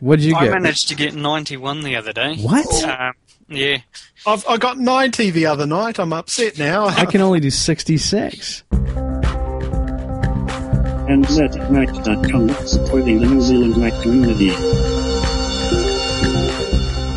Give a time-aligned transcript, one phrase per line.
[0.00, 0.52] What did you I get?
[0.52, 2.36] managed to get 91 the other day.
[2.36, 2.84] What?
[2.84, 3.14] Um,
[3.48, 3.78] yeah.
[4.26, 5.98] I've, I got 90 the other night.
[5.98, 6.86] I'm upset now.
[6.86, 8.62] I can only do 66.
[11.08, 14.50] And NZMac.com, supporting the New Zealand Mac community.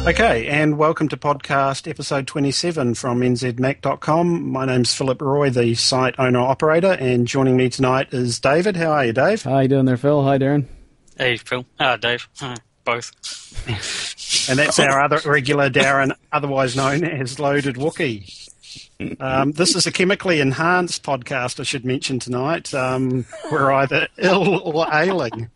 [0.08, 4.50] Okay, and welcome to podcast episode 27 from nzmac.com.
[4.50, 8.78] My name's Philip Roy, the site owner operator, and joining me tonight is David.
[8.78, 9.44] How are you, Dave?
[9.44, 10.24] How you doing there, Phil?
[10.24, 10.66] Hi, Darren.
[11.18, 11.66] Hey, Phil.
[11.80, 12.30] Ah, Dave.
[12.38, 12.56] Huh,
[12.96, 14.50] Both.
[14.50, 18.50] And that's our other regular Darren, otherwise known as Loaded Wookie.
[19.20, 22.74] Um, this is a chemically enhanced podcast, I should mention tonight.
[22.74, 25.50] Um, we're either ill or ailing,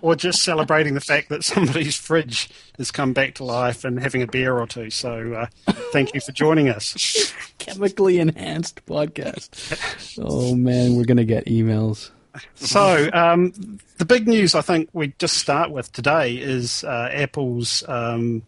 [0.00, 2.48] or just celebrating the fact that somebody's fridge
[2.78, 4.90] has come back to life and having a beer or two.
[4.90, 7.32] So, uh, thank you for joining us.
[7.58, 10.18] Chemically enhanced podcast.
[10.22, 12.10] Oh, man, we're going to get emails.
[12.54, 17.82] So, um, the big news I think we just start with today is uh, Apple's
[17.88, 18.42] um,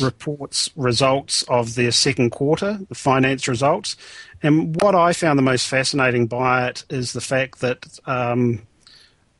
[0.00, 3.96] reports results of their second quarter, the finance results.
[4.42, 8.62] And what I found the most fascinating by it is the fact that um,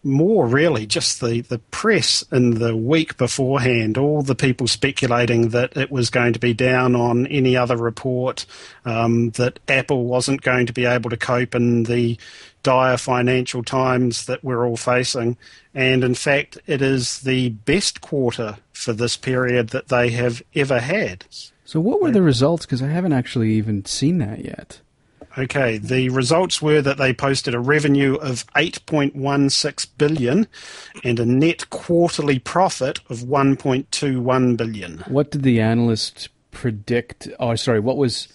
[0.02, 5.76] more really just the, the press in the week beforehand, all the people speculating that
[5.76, 8.46] it was going to be down on any other report,
[8.84, 12.18] um, that Apple wasn't going to be able to cope in the
[12.62, 15.36] dire financial times that we're all facing.
[15.74, 20.80] And in fact, it is the best quarter for this period that they have ever
[20.80, 21.24] had.
[21.64, 22.64] So, what were the results?
[22.64, 24.80] Because I haven't actually even seen that yet.
[25.36, 30.48] Okay, the results were that they posted a revenue of 8.16 billion
[31.04, 34.98] and a net quarterly profit of 1.21 billion.
[35.06, 36.28] What did the analyst
[36.58, 37.28] predict?
[37.38, 38.26] Oh, sorry, what was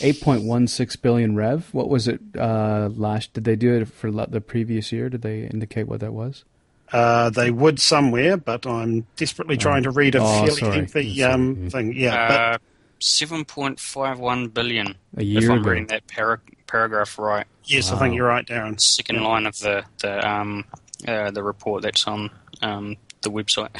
[0.00, 1.68] 8.16 billion rev?
[1.72, 3.32] What was it uh, last?
[3.34, 5.08] Did they do it for the previous year?
[5.08, 6.44] Did they indicate what that was?
[6.92, 10.76] Uh, they would somewhere, but I'm desperately trying to read a Oh, fairly sorry.
[10.78, 11.92] lengthy um, thing.
[11.94, 12.58] Yeah, Uh,
[13.00, 14.94] 7.51 billion.
[15.16, 15.70] A year if I'm ago.
[15.70, 17.46] reading that para- paragraph right.
[17.64, 18.80] yes, I think you're right, Darren.
[18.80, 20.64] Second line of the the um
[21.06, 23.70] uh, the report that's on um the website.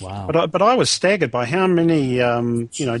[0.00, 0.26] Wow.
[0.26, 2.98] But I, but I was staggered by how many um, you know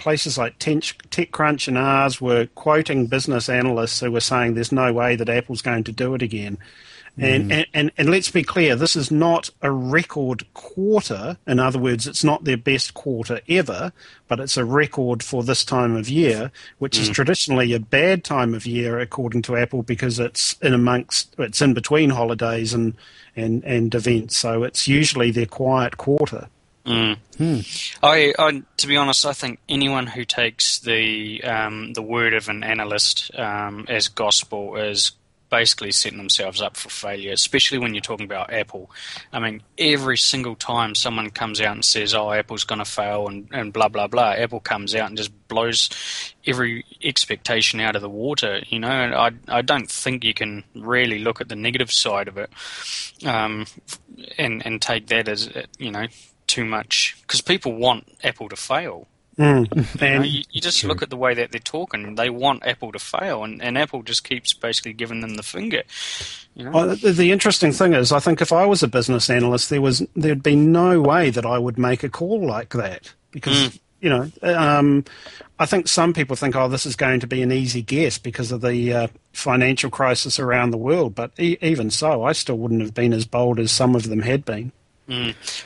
[0.00, 5.14] places like TechCrunch and Ars were quoting business analysts who were saying there's no way
[5.14, 6.58] that Apple's going to do it again.
[7.18, 7.52] And, hmm.
[7.52, 11.36] and, and, and let's be clear, this is not a record quarter.
[11.46, 13.92] In other words, it's not their best quarter ever,
[14.28, 17.12] but it's a record for this time of year, which is hmm.
[17.12, 21.74] traditionally a bad time of year according to Apple because it's in amongst, it's in
[21.74, 22.94] between holidays and,
[23.36, 24.36] and, and events.
[24.36, 26.48] So it's usually their quiet quarter.
[26.86, 27.98] Mm.
[28.02, 32.48] I, I, to be honest, I think anyone who takes the um, the word of
[32.48, 35.12] an analyst um, as gospel is
[35.50, 37.32] basically setting themselves up for failure.
[37.32, 38.90] Especially when you're talking about Apple.
[39.32, 43.28] I mean, every single time someone comes out and says, "Oh, Apple's going to fail,"
[43.28, 45.90] and, and blah blah blah, Apple comes out and just blows
[46.46, 48.62] every expectation out of the water.
[48.68, 52.28] You know, and I I don't think you can really look at the negative side
[52.28, 52.50] of it,
[53.26, 53.66] um,
[54.38, 56.06] and and take that as you know
[56.50, 59.08] too much because people want Apple to fail.
[59.36, 59.66] You, know,
[60.00, 62.98] And you, you just look at the way that they're talking; they want Apple to
[62.98, 65.82] fail, and, and Apple just keeps basically giving them the finger.
[66.54, 69.30] You know, Well, the, the interesting thing is, I think if I was a business
[69.30, 73.14] analyst, there was there'd be no way that I would make a call like that
[73.30, 75.04] because you know um,
[75.60, 78.50] I think some people think, oh, this is going to be an easy guess because
[78.50, 81.14] of the uh, financial crisis around the world.
[81.14, 84.20] But e- even so, I still wouldn't have been as bold as some of them
[84.20, 84.72] had been.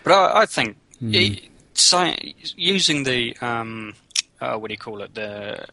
[0.03, 3.95] But I, I think e- sci- using the um,
[4.41, 5.67] uh, what do you call it the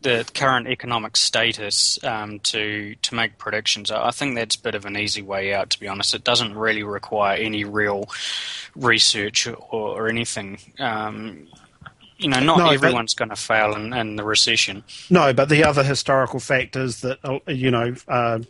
[0.00, 3.90] the current economic status um, to to make predictions.
[3.90, 5.70] I think that's a bit of an easy way out.
[5.70, 8.08] To be honest, it doesn't really require any real
[8.76, 10.58] research or, or anything.
[10.78, 11.48] Um,
[12.16, 14.82] you know, not No, everyone's going to fail in, in the recession.
[15.08, 18.40] No, but the other historical fact is that uh, you know uh,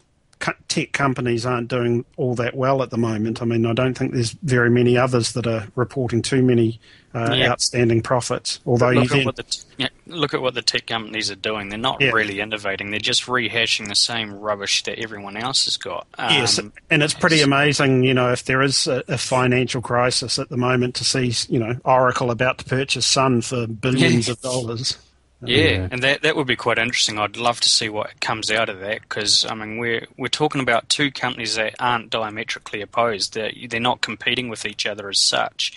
[0.69, 3.43] tech companies aren't doing all that well at the moment.
[3.43, 6.81] I mean, I don't think there's very many others that are reporting too many
[7.15, 7.51] uh, Yeah.
[7.53, 8.61] outstanding profits.
[8.67, 11.71] Although you Look at the yeah, look at what the tech companies are doing.
[11.71, 12.11] They're not Yeah.
[12.11, 12.91] really innovating.
[12.91, 16.07] They're just rehashing the same rubbish that everyone else has got.
[16.19, 16.59] Um, Yes,
[16.91, 20.59] and it's pretty amazing, you know, if there is a, a financial crisis at the
[20.59, 24.99] moment to see, you know, Oracle about to purchase Sun for billions of dollars.
[25.41, 27.19] Yeah, and that that would be quite interesting.
[27.19, 30.61] I'd love to see what comes out of that because I mean we're we're talking
[30.61, 33.35] about two companies that aren't diametrically opposed.
[33.35, 35.77] They're they're not competing with each other as such.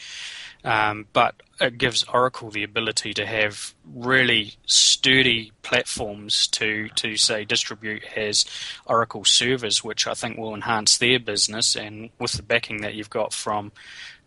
[0.64, 7.46] Um, but it gives Oracle the ability to have really sturdy platforms to, to say
[7.46, 8.46] distribute as
[8.86, 11.76] Oracle servers, which I think will enhance their business.
[11.76, 13.72] And with the backing that you've got from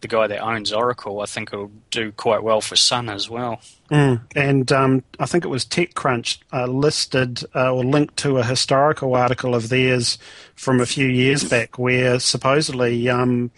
[0.04, 3.62] the guy that owns Oracle, I think it'll do quite well for Sun as well.
[3.90, 4.20] Mm.
[4.36, 9.14] And um, I think it was TechCrunch uh, listed uh, or linked to a historical
[9.14, 10.18] article of theirs
[10.56, 13.50] from a few years back where supposedly um,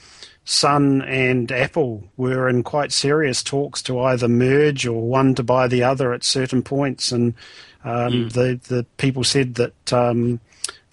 [0.45, 5.67] Sun and Apple were in quite serious talks to either merge or one to buy
[5.67, 7.11] the other at certain points.
[7.11, 7.35] And
[7.83, 8.33] um, mm.
[8.33, 10.39] the, the people said that um,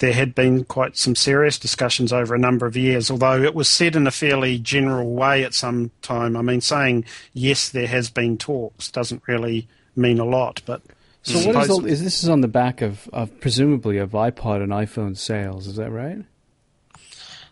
[0.04, 3.70] there had been quite some serious discussions over a number of years, although it was
[3.70, 6.36] said in a fairly general way at some time.
[6.36, 10.82] I mean, saying yes, there has been talks doesn't really mean a lot, but.
[11.22, 14.62] So what is, all, is this is on the back of, of presumably of iPod
[14.62, 15.68] and iPhone sales?
[15.68, 16.18] Is that right?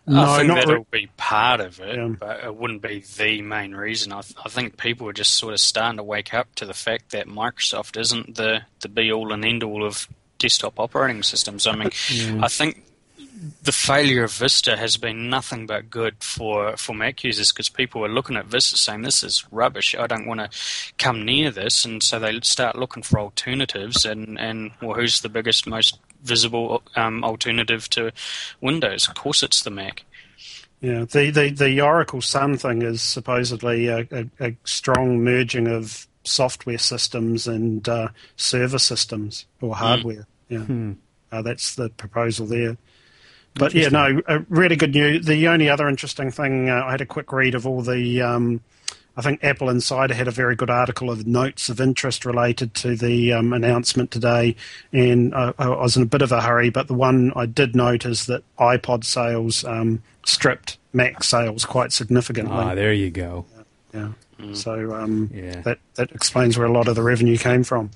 [0.06, 2.10] No, I think that'll re- be part of it, yeah.
[2.20, 4.12] but it wouldn't be the main reason.
[4.12, 6.74] I, th- I, think people are just sort of starting to wake up to the
[6.74, 10.10] fact that Microsoft isn't the, the be all and end all of
[10.42, 11.68] desktop operating systems.
[11.68, 11.90] I mean,
[12.44, 12.84] I think
[13.64, 18.06] the failure of Vista has been nothing but good for, for Mac users because people
[18.06, 19.96] are looking at Vista saying this is rubbish.
[19.96, 20.50] I don't want to
[20.98, 24.06] come near this, and so they start looking for alternatives.
[24.06, 28.12] And, and well, who's the biggest, most visible um, alternative to
[28.62, 29.08] Windows?
[29.08, 30.04] Of course, it's the Mac.
[30.82, 36.08] Yeah, the, the, the Oracle Sun thing is supposedly a, a, a strong merging of
[36.24, 39.84] software systems and uh, server systems or hmm.
[39.84, 40.16] hardware.
[40.16, 40.26] Mm.
[40.50, 40.92] Yeah, hmm.
[41.32, 42.78] uh, that's the proposal there.
[43.54, 45.26] But yeah, no, really good news.
[45.26, 48.22] The only other interesting thing, uh, I had a quick read of all the.
[48.22, 48.62] Um,
[49.18, 52.96] I think Apple Insider had a very good article of notes of interest related to
[52.96, 54.56] the um, announcement today,
[54.94, 56.70] and I, I, was in a bit of a hurry.
[56.70, 61.92] But the one I did note is that iPod sales um, stripped Mac sales quite
[61.92, 62.56] significantly.
[62.56, 63.46] Ah, there you go.
[63.54, 64.00] Yeah.
[64.00, 64.10] yeah.
[64.42, 64.56] Mm.
[64.56, 65.62] So um, yeah.
[65.62, 67.92] that that explains where a lot of the revenue came from.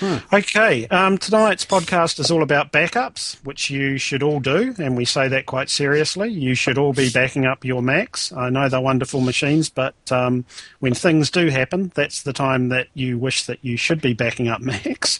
[0.00, 0.18] Hmm.
[0.32, 5.04] Okay, um, tonight's podcast is all about backups, which you should all do, and we
[5.04, 6.28] say that quite seriously.
[6.30, 8.30] You should all be backing up your Macs.
[8.32, 10.44] I know they're wonderful machines, but um,
[10.78, 14.46] when things do happen, that's the time that you wish that you should be backing
[14.46, 15.18] up Macs.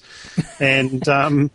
[0.61, 1.51] and um,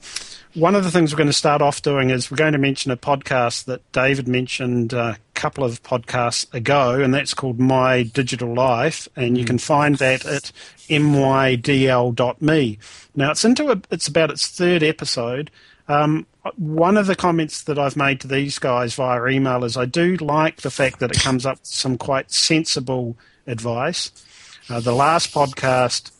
[0.53, 2.91] one of the things we're going to start off doing is we're going to mention
[2.91, 8.53] a podcast that David mentioned a couple of podcasts ago, and that's called My Digital
[8.53, 10.51] Life, and you can find that at
[10.87, 12.77] mydl.me.
[13.15, 15.49] Now it's into a, it's about its third episode.
[15.87, 16.27] Um,
[16.57, 20.17] one of the comments that I've made to these guys via email is I do
[20.17, 23.17] like the fact that it comes up with some quite sensible
[23.47, 24.11] advice.
[24.69, 26.11] Uh, the last podcast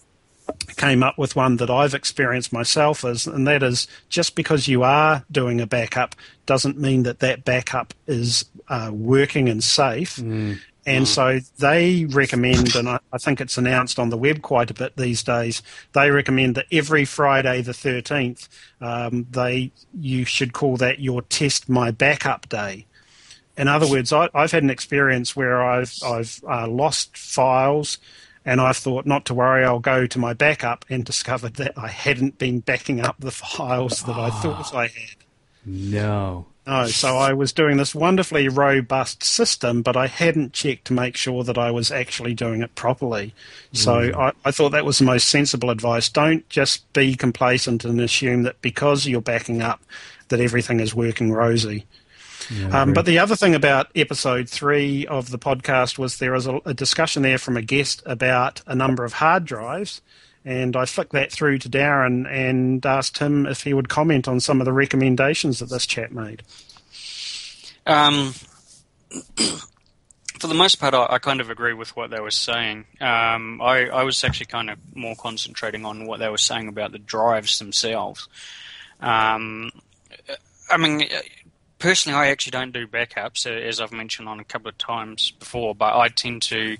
[0.78, 4.84] came up with one that I've experienced myself as, and that is just because you
[4.84, 10.18] are doing a backup doesn't mean that that backup is uh, working and safe.
[10.18, 10.60] Mm.
[10.86, 11.07] And mm.
[11.07, 14.98] so they recommend, and I, I, think it's announced on the web quite a bit
[14.98, 15.62] these days.
[15.94, 18.50] They recommend that every Friday the thirteenth,
[18.81, 22.86] um, they you should call that your test my backup day.
[23.56, 27.98] In other words, I, have had an experience where I've I've uh, lost files,
[28.45, 31.88] and I've thought not to worry, I'll go to my backup, and discovered that I
[31.88, 35.18] hadn't been backing up the files that I thought I had.
[35.66, 36.48] No.
[36.66, 41.18] No, so I was doing this wonderfully robust system, but I hadn't checked to make
[41.18, 43.34] sure that I was actually doing it properly.
[43.74, 44.16] So mm.
[44.16, 46.07] I, I, thought that was the most sensible advice.
[46.07, 49.81] Don't just be complacent and assume that because you're backing up,
[50.30, 51.86] that everything is working rosy.
[52.51, 56.48] Yeah, um, but the other thing about episode three of the podcast was there was
[56.48, 60.02] a, a discussion there from a guest about a number of hard drives
[60.45, 64.40] and I flicked that through to Darren and asked him if he would comment on
[64.40, 66.44] some of the recommendations that this chat made.
[67.85, 68.33] Um,
[70.40, 72.85] for the most part, I, I, kind of agree with what they were saying.
[73.00, 76.94] Um, I, I, was actually kind of more concentrating on what they were saying about
[76.94, 78.28] the drives themselves.
[79.02, 79.71] Um,
[80.69, 81.09] I mean,
[81.83, 85.75] personally, I actually don't do backups, as I've mentioned on a couple of times before,
[85.75, 86.78] but I tend to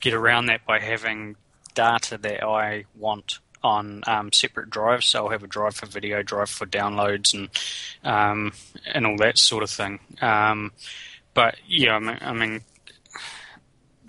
[0.00, 1.36] get around that by having
[1.74, 5.04] data that I want on um, separate drives.
[5.04, 7.50] So I'll have a drive for video, drive for downloads, and
[8.02, 8.54] um,
[8.86, 10.00] and all that sort of thing.
[10.22, 10.72] Um,
[11.34, 12.60] but yeah, I mean, I, mean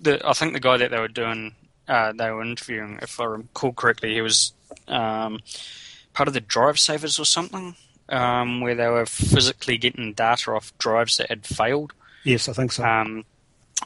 [0.02, 1.56] the, I think the guy that they were doing,
[1.90, 4.54] uh, they were interviewing, if I recall correctly, he was
[4.88, 5.40] um,
[6.14, 7.76] part of the drive savers or something,
[8.12, 11.94] um, where they were physically getting data off drives that had failed.
[12.24, 12.84] Yes, I think so.
[12.84, 13.26] Um,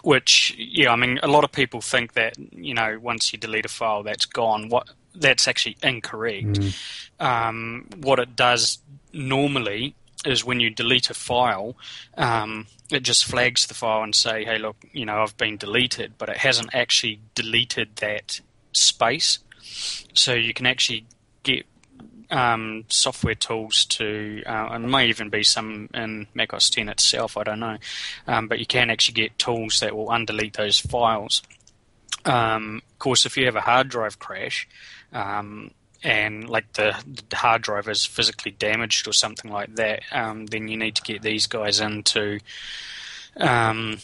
[0.02, 3.66] which yeah, I mean, a lot of people think that you know once you delete
[3.66, 4.70] a file, that's gone.
[4.70, 6.60] What that's actually incorrect.
[6.60, 6.76] Mm.
[7.20, 8.80] Um, what it does
[9.14, 11.76] normally is when you delete a file,
[12.18, 16.14] um, it just flags the file and say, "Hey, look, you know, I've been deleted,"
[16.18, 18.42] but it hasn't actually deleted that
[18.74, 19.40] space.
[20.14, 21.06] So you can actually
[21.44, 21.66] get
[22.36, 27.38] um, software tools to, uh, and may even be some in Mac OS 10 itself,
[27.38, 27.78] I don't know,
[28.28, 31.42] um, but you can actually get tools that will undelete those files.
[32.26, 34.68] Um, of course, if you have a hard drive crash,
[35.14, 35.72] um,
[36.04, 36.94] and like the,
[37.30, 41.02] the, hard drive is physically damaged or something like that, um, then you need to
[41.04, 42.40] get these guys in to
[43.38, 44.00] um,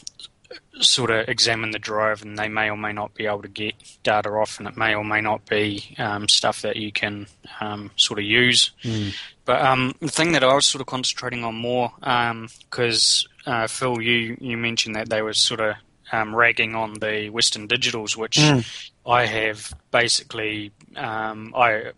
[0.79, 3.73] sort of examine the drive, and they may or may not be able to get
[4.03, 7.27] data off, and it may or may not be um, stuff that you can
[7.59, 8.71] um, sort of use.
[8.83, 9.13] Mm.
[9.45, 13.67] But um, the thing that I was sort of concentrating on more, because um, uh,
[13.67, 15.75] Phil, you you mentioned that they were sort of
[16.11, 18.65] um, ragging on the Western Digitals, which mm.
[19.05, 21.91] I have basically um, I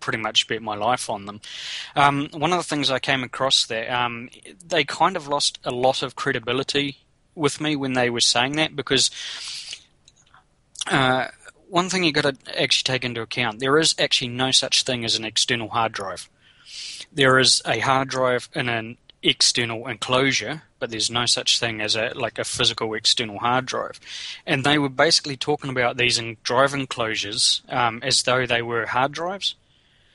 [0.00, 1.40] pretty much bet my life on them.
[1.94, 4.30] Um, one of the things I came across there, um,
[4.66, 6.96] they kind of lost a lot of credibility
[7.40, 9.10] with me when they were saying that because
[10.86, 11.26] uh,
[11.68, 15.04] one thing you've got to actually take into account there is actually no such thing
[15.04, 16.28] as an external hard drive.
[17.12, 21.94] There is a hard drive in an external enclosure, but there's no such thing as
[21.94, 24.00] a like a physical external hard drive.
[24.46, 28.86] And they were basically talking about these in drive enclosures um, as though they were
[28.86, 29.54] hard drives.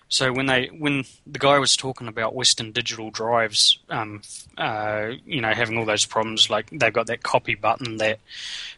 [0.07, 4.21] So when they when the guy was talking about Western Digital drives, um,
[4.57, 8.19] uh, you know, having all those problems, like they've got that copy button that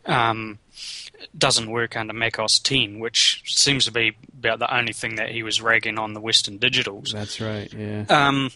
[0.05, 0.57] um,
[1.37, 5.29] doesn't work under Mac OS 10, which seems to be about the only thing that
[5.29, 7.11] he was ragging on the Western Digitals.
[7.11, 7.71] That's right.
[7.73, 8.05] Yeah.
[8.09, 8.51] Um,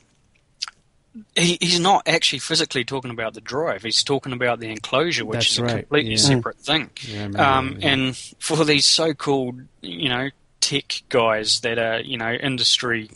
[1.36, 3.84] he, he's not actually physically talking about the drive.
[3.84, 6.18] He's talking about the enclosure, which That's is a completely Yeah.
[6.18, 6.90] separate thing.
[7.02, 7.88] Yeah, Um, yeah.
[7.90, 10.30] and for these so-called, you know,
[10.62, 13.10] tech guys that are, you know, industry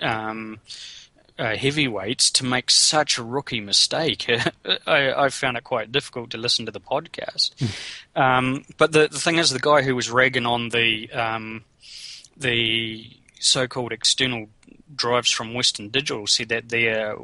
[0.00, 0.60] um,
[1.38, 4.26] uh, heavyweights to make such a rookie mistake,
[4.86, 7.52] I, I found it quite difficult to listen to the podcast.
[8.14, 11.64] um, but the, the thing is, the guy who was ragging on the um,
[12.36, 14.48] the so-called external
[14.94, 17.16] drives from Western Digital said that their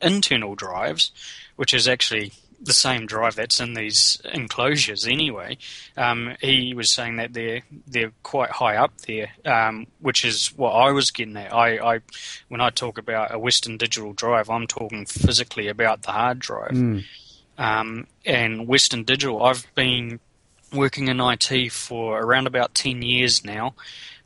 [0.00, 1.10] internal drives,
[1.56, 2.32] which is actually
[2.64, 5.58] the same drive that's in these enclosures anyway.
[5.96, 10.70] Um, he was saying that they're they're quite high up there, um, which is what
[10.72, 11.52] I was getting at.
[11.52, 12.00] I, I
[12.48, 16.72] when I talk about a Western Digital drive, I'm talking physically about the hard drive.
[16.72, 17.04] Mm.
[17.56, 20.18] Um, and Western Digital, I've been
[20.72, 23.74] working in IT for around about ten years now,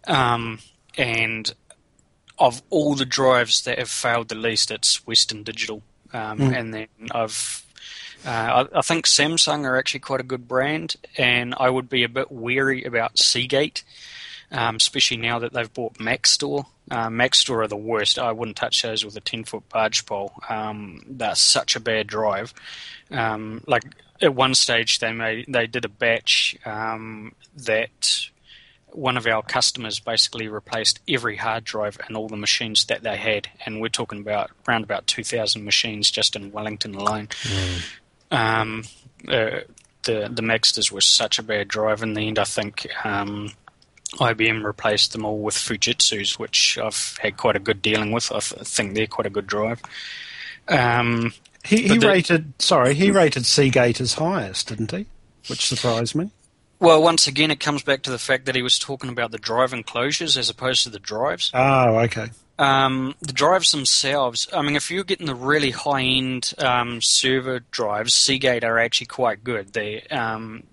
[0.06, 0.60] um,
[0.96, 1.52] and
[2.38, 5.82] of all the drives that have failed the least, it's Western Digital.
[6.12, 7.64] Um, And then I've,
[8.26, 12.04] uh, I, I think Samsung are actually quite a good brand, and I would be
[12.04, 13.84] a bit wary about Seagate,
[14.50, 16.66] um, especially now that they've bought Maxtor.
[16.90, 17.10] Uh,
[17.50, 18.18] are the worst.
[18.18, 20.32] I wouldn't touch those with a 10 foot barge pole.
[20.48, 22.54] Um, they're such a bad drive.
[23.10, 23.84] Um, like
[24.22, 28.30] at one stage, they made they did a batch um, that
[28.92, 33.16] one of our customers basically replaced every hard drive in all the machines that they
[33.16, 37.28] had, and we're talking about around about 2,000 machines just in Wellington alone.
[38.30, 38.84] Um,
[39.26, 39.60] uh,
[40.04, 42.02] the the Maxtors were such a bad drive.
[42.02, 43.52] In the end, I think um,
[44.14, 48.30] IBM replaced them all with Fujitsu's, which I've had quite a good dealing with.
[48.32, 49.82] I th- think they're quite a good drive.
[50.68, 51.32] Um,
[51.64, 55.06] He, he rated, sorry, he rated Seagate as highest, didn't he?
[55.48, 56.30] Which surprised me.
[56.78, 59.38] well, once again, it comes back to the fact that he was talking about the
[59.38, 61.50] drive enclosures as opposed to the drives.
[61.54, 62.28] Oh, okay.
[62.58, 67.60] Um, the drives themselves, I mean, if you're getting the really high end um, server
[67.70, 69.72] drives, Seagate are actually quite good.
[69.72, 70.64] They, um,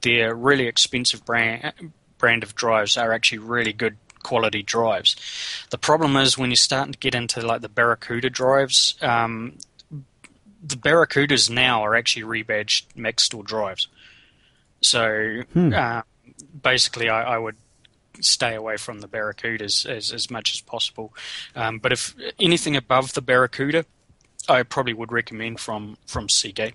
[0.00, 5.14] their really expensive brand, brand of drives are actually really good quality drives.
[5.70, 9.58] The problem is when you're starting to get into like the Barracuda drives, um,
[10.62, 13.88] the Barracudas now are actually rebadged Maxtor drives.
[14.80, 16.02] So uh,
[16.60, 17.56] basically, I, I would
[18.20, 21.14] stay away from the Barracudas as, as much as possible.
[21.54, 23.84] Um, but if anything above the Barracuda,
[24.48, 26.74] I probably would recommend from, from Seagate.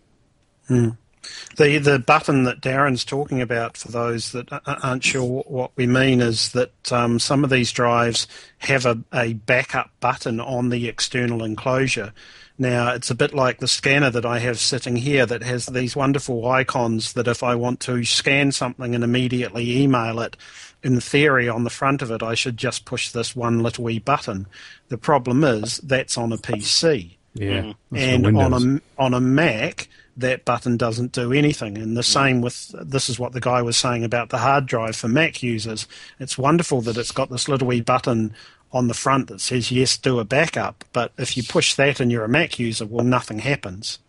[1.57, 6.19] The the button that Darren's talking about, for those that aren't sure what we mean,
[6.19, 8.27] is that um, some of these drives
[8.59, 12.13] have a, a backup button on the external enclosure.
[12.57, 15.95] Now, it's a bit like the scanner that I have sitting here that has these
[15.95, 20.37] wonderful icons that if I want to scan something and immediately email it,
[20.83, 23.99] in theory, on the front of it, I should just push this one little wee
[23.99, 24.47] button.
[24.89, 27.73] The problem is that's on a PC Yeah.
[27.91, 28.25] Mm.
[28.25, 31.77] And on a on a Mac that button doesn't do anything.
[31.77, 34.95] And the same with this is what the guy was saying about the hard drive
[34.95, 35.87] for Mac users.
[36.19, 38.33] It's wonderful that it's got this little wee button
[38.73, 40.83] on the front that says yes, do a backup.
[40.93, 43.99] But if you push that and you're a Mac user, well, nothing happens.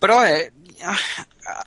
[0.00, 0.50] But I,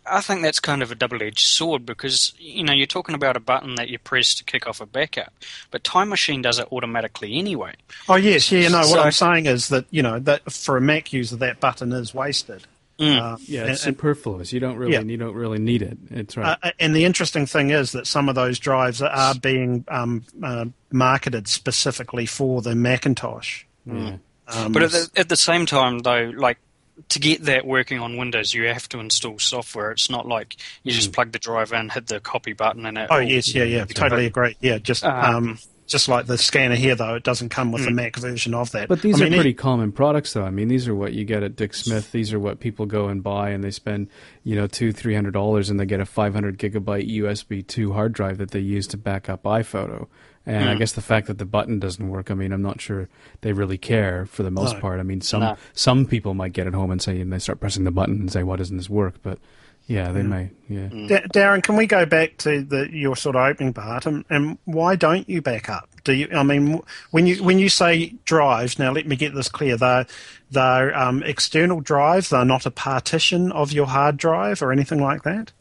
[0.06, 3.40] I think that's kind of a double-edged sword because you know you're talking about a
[3.40, 5.34] button that you press to kick off a backup,
[5.72, 7.74] but Time Machine does it automatically anyway.
[8.08, 8.68] Oh yes, yeah.
[8.70, 11.92] No, what I'm saying is that you know that for a Mac user, that button
[11.92, 12.66] is wasted.
[13.00, 13.20] Mm.
[13.20, 14.54] Uh, yeah, it's and, superfluous.
[14.54, 15.02] You don't really, yeah.
[15.02, 15.98] you don't really need it.
[16.12, 16.58] It's right.
[16.62, 20.66] Uh, and the interesting thing is that some of those drives are being um, uh,
[20.92, 23.64] marketed specifically for the Macintosh.
[23.88, 24.20] Mm.
[24.48, 26.60] Um, but at the, at the same time, though, like
[27.10, 29.92] to get that working on Windows, you have to install software.
[29.92, 31.14] It's not like you just mm.
[31.14, 33.08] plug the drive in, hit the copy button, and it.
[33.10, 34.56] Oh yes, yeah, yeah, totally agree.
[34.60, 37.86] Yeah, just um, um, just like the scanner here, though, it doesn't come with mm.
[37.86, 38.88] the Mac version of that.
[38.88, 40.44] But these I are mean, pretty it, common products, though.
[40.44, 42.12] I mean, these are what you get at Dick Smith.
[42.12, 44.08] These are what people go and buy, and they spend,
[44.44, 47.94] you know, two, three hundred dollars, and they get a five hundred gigabyte USB two
[47.94, 50.08] hard drive that they use to back up iPhoto.
[50.46, 50.70] And mm.
[50.70, 53.08] I guess the fact that the button doesn't work, I mean, I'm not sure
[53.42, 54.82] they really care for the most no.
[54.82, 55.00] part.
[55.00, 55.58] I mean, some no.
[55.74, 58.32] some people might get it home and say, and they start pressing the button and
[58.32, 59.40] say, "Why doesn't this work?" But
[59.88, 60.28] yeah, they mm.
[60.28, 60.50] may.
[60.70, 60.88] Yeah.
[60.88, 61.08] Mm.
[61.08, 64.58] D- Darren, can we go back to the your sort of opening part, and, and
[64.66, 65.90] why don't you back up?
[66.04, 66.30] Do you?
[66.34, 69.76] I mean, when you when you say drives, now let me get this clear.
[69.78, 70.06] They're
[70.52, 72.30] they're um, external drives.
[72.30, 75.52] They're not a partition of your hard drive or anything like that.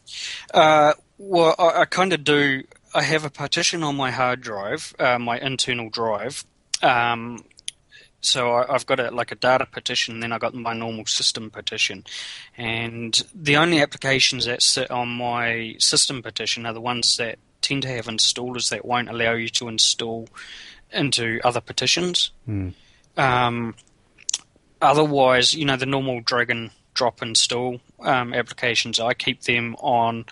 [0.54, 2.62] Uh, well, I, I kind of do
[2.94, 6.44] I have a partition on my hard drive, uh, my internal drive.
[6.82, 7.44] Um,
[8.22, 11.50] so I, have got a, like a data partition, then I've got my normal system
[11.50, 12.04] partition.
[12.56, 17.82] And the only applications that sit on my system partition are the ones that tend
[17.82, 20.28] to have installers that won't allow you to install
[20.92, 22.30] into other partitions.
[22.48, 22.74] Mm.
[23.16, 23.74] Um,
[24.80, 30.26] otherwise, you know, the normal drag and drop install um, applications, I keep them on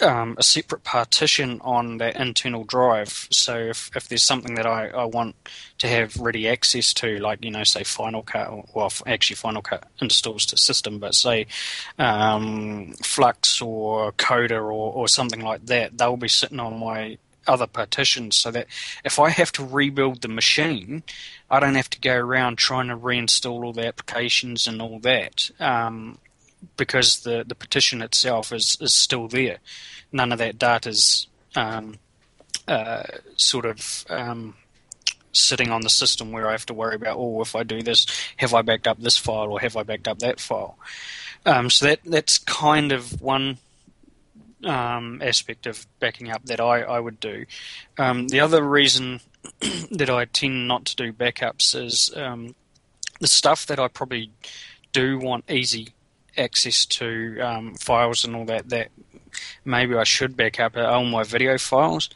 [0.00, 3.28] um, a separate partition on that internal drive.
[3.30, 5.36] So if, if there's something that I, I want
[5.78, 9.62] to have ready access to, like, you know, say Final Cut, or, well, actually Final
[9.62, 11.46] Cut installs to system, but say
[11.98, 17.66] um, Flux or Coda or, or something like that, they'll be sitting on my other
[17.66, 18.66] partitions so that
[19.04, 21.02] if I have to rebuild the machine,
[21.50, 25.50] I don't have to go around trying to reinstall all the applications and all that.
[25.58, 26.18] Um,
[26.76, 29.58] because the, the partition itself is, is still there.
[30.12, 31.96] None of that data is um,
[32.66, 33.04] uh,
[33.36, 34.54] sort of um,
[35.32, 38.06] sitting on the system where I have to worry about, oh, if I do this,
[38.38, 40.78] have I backed up this file or have I backed up that file?
[41.46, 43.58] Um, so that that's kind of one
[44.64, 47.46] um, aspect of backing up that I, I would do.
[47.96, 49.20] Um, the other reason
[49.90, 52.54] that I tend not to do backups is um,
[53.20, 54.30] the stuff that I probably
[54.92, 55.90] do want easy
[56.38, 58.90] access to um, files and all that that
[59.64, 62.08] maybe I should back up all my video files.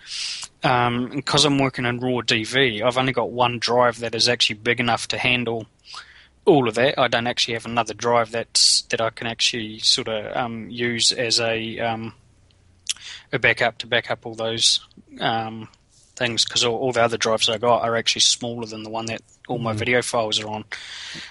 [0.62, 4.56] Um, because I'm working in raw DV, I've only got one drive that is actually
[4.56, 5.66] big enough to handle
[6.44, 6.98] all of that.
[6.98, 11.12] I don't actually have another drive that's that I can actually sort of um, use
[11.12, 12.14] as a um,
[13.32, 14.80] a backup to back up all those
[15.20, 15.68] um,
[16.16, 19.06] things because all, all, the other drives I got are actually smaller than the one
[19.06, 19.76] that all my mm.
[19.76, 20.64] video files are on.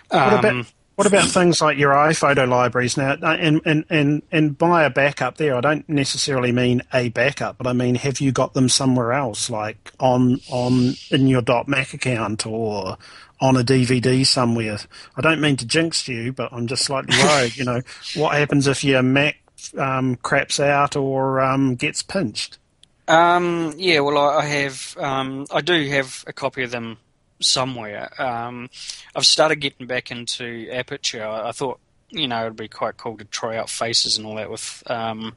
[0.10, 0.68] What about, um,
[1.02, 3.14] what about things like your iPhoto libraries now?
[3.14, 7.58] Uh, and, and, and, and by a backup there, I don't necessarily mean a backup,
[7.58, 11.96] but I mean have you got them somewhere else, like on on in your .mac
[11.96, 13.00] account or
[13.40, 14.78] on a DVD somewhere?
[15.18, 17.58] I don't mean to jinx you, but I'm just slightly worried.
[17.58, 17.82] you know,
[18.16, 19.38] what happens if your Mac
[19.80, 22.60] um, craps out or um, gets pinched?
[23.08, 24.96] Um, yeah, well, I have.
[25.00, 27.00] Um, I do have a copy of them
[27.42, 28.10] somewhere.
[28.22, 28.70] Um,
[29.16, 31.26] I've started getting back into Aperture.
[31.26, 34.50] I, thought, you know, it'd be quite cool to try out faces and all that
[34.50, 35.36] with um,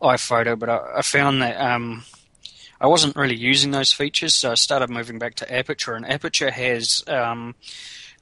[0.00, 2.04] iPhoto, but I, I found that um,
[2.80, 5.94] I wasn't really using those features, so I started moving back to Aperture.
[5.94, 7.54] And Aperture has um,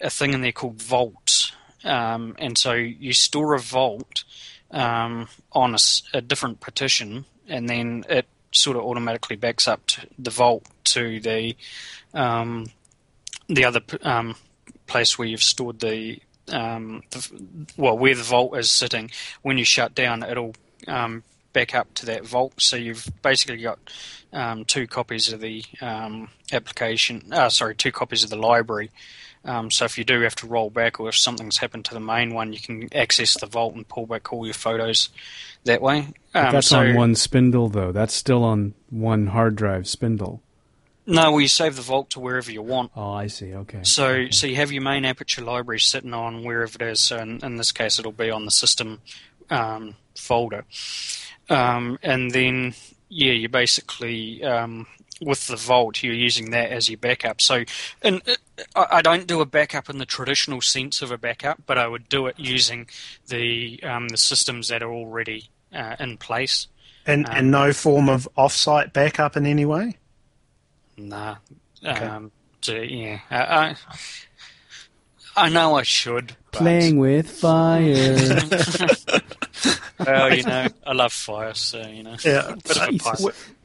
[0.01, 1.53] a thing in there called Vault,
[1.85, 4.25] um, and so you store a vault
[4.71, 5.79] um, on a,
[6.13, 9.81] a different partition, and then it sort of automatically backs up
[10.19, 11.57] the vault to the
[12.15, 12.67] um,
[13.51, 14.37] the other um,
[14.87, 19.11] place where you've stored the, um, the, well, where the vault is sitting,
[19.43, 20.55] when you shut down, it'll
[20.87, 22.55] um, back up to that vault.
[22.59, 23.79] So you've basically got
[24.33, 28.91] um, two copies of the um, application, uh, sorry, two copies of the library.
[29.45, 32.01] Um, so if you do have to roll back, or if something's happened to the
[32.01, 35.09] main one, you can access the vault and pull back all your photos
[35.65, 36.09] that way.
[36.53, 37.91] that's so, on one spindle, though.
[37.91, 40.43] That's still on one hard drive spindle.
[41.07, 42.93] No, well, you save the vault to wherever you want.
[42.95, 43.55] Oh, I see.
[43.55, 43.81] Okay.
[43.83, 44.31] So, okay.
[44.31, 47.01] so you have your main Aperture library sitting on wherever it is.
[47.01, 49.01] So, in, in this case, it'll be on the system
[49.49, 50.65] um, folder,
[51.49, 52.75] um, and then
[53.09, 54.87] yeah, you basically um,
[55.21, 57.41] with the Vault, you're using that as your backup.
[57.41, 57.65] So,
[58.03, 58.23] and
[58.75, 62.09] I don't do a backup in the traditional sense of a backup, but I would
[62.09, 62.89] do it using
[63.29, 66.69] the um, the systems that are already uh, in place.
[67.07, 69.97] And um, and no form of offsite backup in any way.
[71.09, 71.37] Nah.
[71.85, 72.05] Okay.
[72.05, 73.75] Um, so, yeah, I,
[75.37, 76.37] I know I should.
[76.53, 78.17] Playing with fire.
[79.99, 82.17] well, you know, I love fire, so you know.
[82.25, 82.55] Yeah.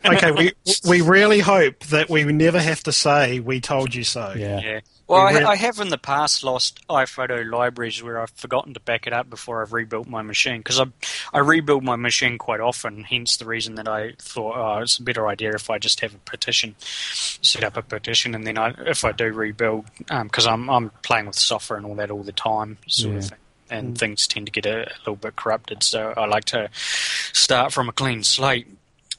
[0.06, 0.54] okay, we
[0.88, 4.34] we really hope that we never have to say we told you so.
[4.38, 4.62] Yeah.
[4.62, 4.80] yeah.
[5.08, 9.06] Well, I, I, have in the past lost iPhoto libraries where I've forgotten to back
[9.06, 10.86] it up before I've rebuilt my machine because I
[11.32, 13.04] I rebuild my machine quite often.
[13.04, 16.15] Hence the reason that I thought oh, it's a better idea if I just have
[16.15, 20.70] a partition, set up a partition, and then I, if I do rebuild because um,
[20.70, 23.20] I'm I'm playing with software and all that all the time, sort yeah.
[23.20, 23.39] of thing
[23.70, 23.98] and mm.
[23.98, 25.84] things tend to get a, a, little bit corrupted.
[25.84, 28.68] So I like to start from a clean slate.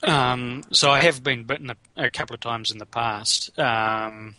[0.02, 4.36] Um, so I have been bitten a, a, couple of times in the past, um,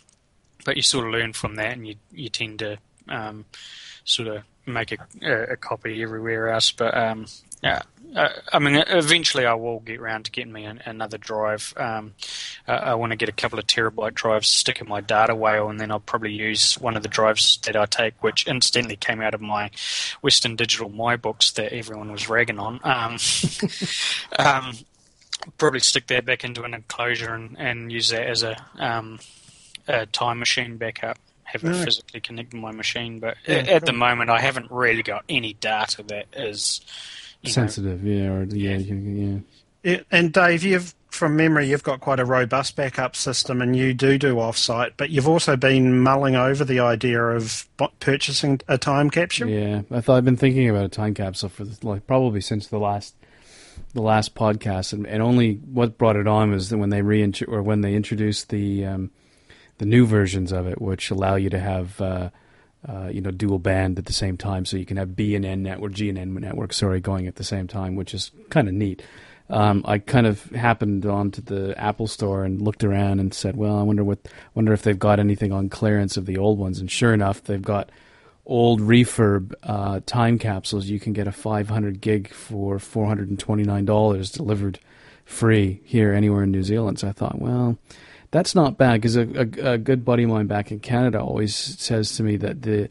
[0.64, 3.44] but you sort of learn from that, and you you tend to um,
[4.04, 6.70] sort of make a, a, copy everywhere else.
[6.72, 7.26] But um,
[7.62, 7.82] yeah,
[8.14, 11.74] uh, I mean, eventually I will get around to getting me an, another drive.
[11.76, 12.14] Um,
[12.66, 15.68] uh, I want to get a couple of terabyte drives, stick in my data whale,
[15.68, 19.20] and then I'll probably use one of the drives that I take, which incidentally came
[19.20, 19.70] out of my
[20.20, 22.80] Western Digital My books that everyone was ragging on.
[22.82, 23.18] Um,
[24.38, 24.74] um,
[25.56, 29.18] probably stick that back into an enclosure and, and use that as a, um,
[29.88, 33.18] a time machine backup have it physically connected to my machine.
[33.18, 36.80] But yeah, at, the moment, I haven't really got any data that is
[37.44, 38.02] sensitive.
[38.02, 39.38] Know, yeah, or yeah, yeah.
[39.82, 40.00] yeah.
[40.10, 44.18] And Dave, you've from memory, you've got quite a robust backup system, and you do
[44.18, 44.92] do offsite.
[44.98, 47.66] But you've also been mulling over the idea of
[47.98, 49.48] purchasing a time capsule.
[49.48, 52.78] Yeah, I thought I've been thinking about a time capsule for like probably since the
[52.78, 53.14] last
[53.94, 57.32] the last podcast, and, and only what brought it on was that when they re
[57.48, 59.10] or when they introduced the um,
[59.78, 62.30] the new versions of it, which allow you to have uh,
[62.88, 65.44] uh, you know dual band at the same time, so you can have B and
[65.44, 68.68] N network, G and N network, sorry, going at the same time, which is kind
[68.68, 69.02] of neat.
[69.50, 73.78] Um, I kind of happened onto the Apple Store and looked around and said, "Well,
[73.78, 76.90] I wonder what, wonder if they've got anything on clearance of the old ones." And
[76.90, 77.90] sure enough, they've got
[78.44, 80.88] old refurb uh, time capsules.
[80.88, 84.80] You can get a 500 gig for 429 dollars delivered
[85.24, 86.98] free here anywhere in New Zealand.
[86.98, 87.78] So I thought, well,
[88.30, 91.54] that's not bad because a, a, a, good buddy of mine back in Canada always
[91.54, 92.88] says to me that the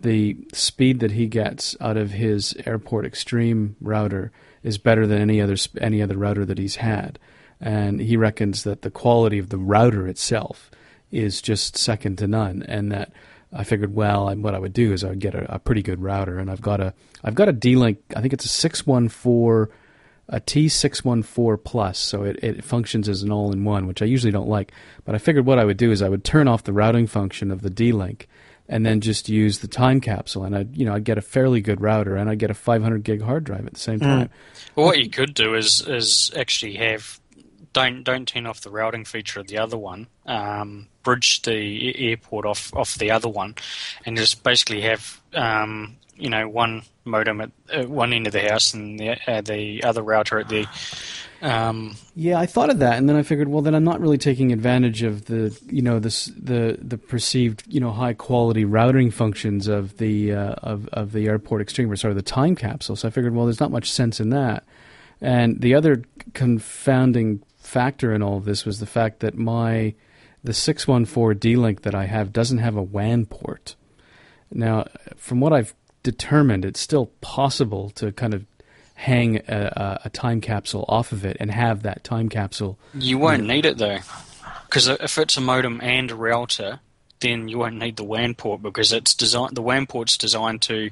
[0.00, 4.30] the speed that he gets out of his Airport Extreme router
[4.62, 7.18] is better than any other any other router that he's had,
[7.60, 10.70] and he reckons that the quality of the router itself
[11.10, 13.12] is just second to none, and that.
[13.56, 16.02] I figured, well, what I would do is I would get a, a pretty good
[16.02, 16.92] router, and I've got a
[17.22, 17.98] I've got a D-Link.
[18.16, 19.70] I think it's a six one four
[20.28, 24.32] a T614 Plus, so it, it functions as an all in one, which I usually
[24.32, 24.72] don't like.
[25.04, 27.50] But I figured what I would do is I would turn off the routing function
[27.50, 28.28] of the D Link
[28.68, 31.60] and then just use the time capsule, and I'd you know I'd get a fairly
[31.60, 34.04] good router, and I'd get a 500 gig hard drive at the same hmm.
[34.04, 34.28] time.
[34.28, 34.30] Mm.
[34.76, 37.20] Well, what you could do is is actually have
[37.74, 40.06] don't don't turn off the routing feature of the other one.
[40.24, 43.56] Um, bridge the airport off off the other one,
[44.06, 48.40] and just basically have um, you know one modem at uh, one end of the
[48.40, 50.66] house and the uh, the other router at the.
[51.42, 54.16] Um, yeah, I thought of that, and then I figured, well, then I'm not really
[54.16, 59.10] taking advantage of the you know this the the perceived you know high quality routing
[59.10, 62.96] functions of the uh, of of the airport extreme or sort of the time capsule.
[62.96, 64.64] So I figured, well, there's not much sense in that.
[65.20, 69.94] And the other confounding factor in all of this was the fact that my
[70.42, 73.76] the 614 D-Link that I have doesn't have a WAN port.
[74.50, 75.74] Now, from what I've
[76.04, 78.44] determined, it's still possible to kind of
[78.94, 82.78] hang a, a, time capsule off of it and have that time capsule.
[82.94, 83.98] You won't need it though,
[84.66, 86.78] because if it's a modem and a router,
[87.18, 89.56] then you won't need the WAN port because it's designed.
[89.56, 90.90] The WAN port's designed to,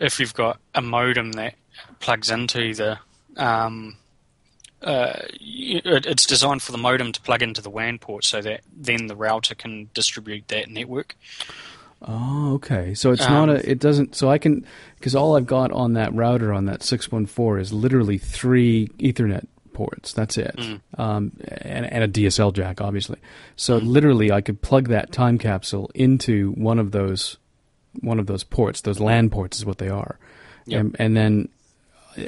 [0.00, 1.54] if you've got a modem that
[2.00, 2.98] plugs into the,
[3.36, 3.96] um,
[4.82, 9.06] uh, it's designed for the modem to plug into the WAN port so that then
[9.06, 11.14] the router can distribute that network.
[12.02, 12.94] Oh, okay.
[12.94, 13.70] So it's um, not a.
[13.70, 14.14] It doesn't.
[14.14, 17.58] So I can because all I've got on that router on that six one four
[17.58, 20.12] is literally three Ethernet ports.
[20.12, 20.80] That's it, mm.
[20.96, 23.18] um, and, and, a DSL jack, obviously.
[23.56, 23.86] So mm.
[23.86, 27.36] literally, I could plug that time capsule into one of those
[28.00, 28.80] one of those ports.
[28.80, 30.18] Those LAN ports is what they are,
[30.66, 30.80] yep.
[30.80, 31.48] and, and then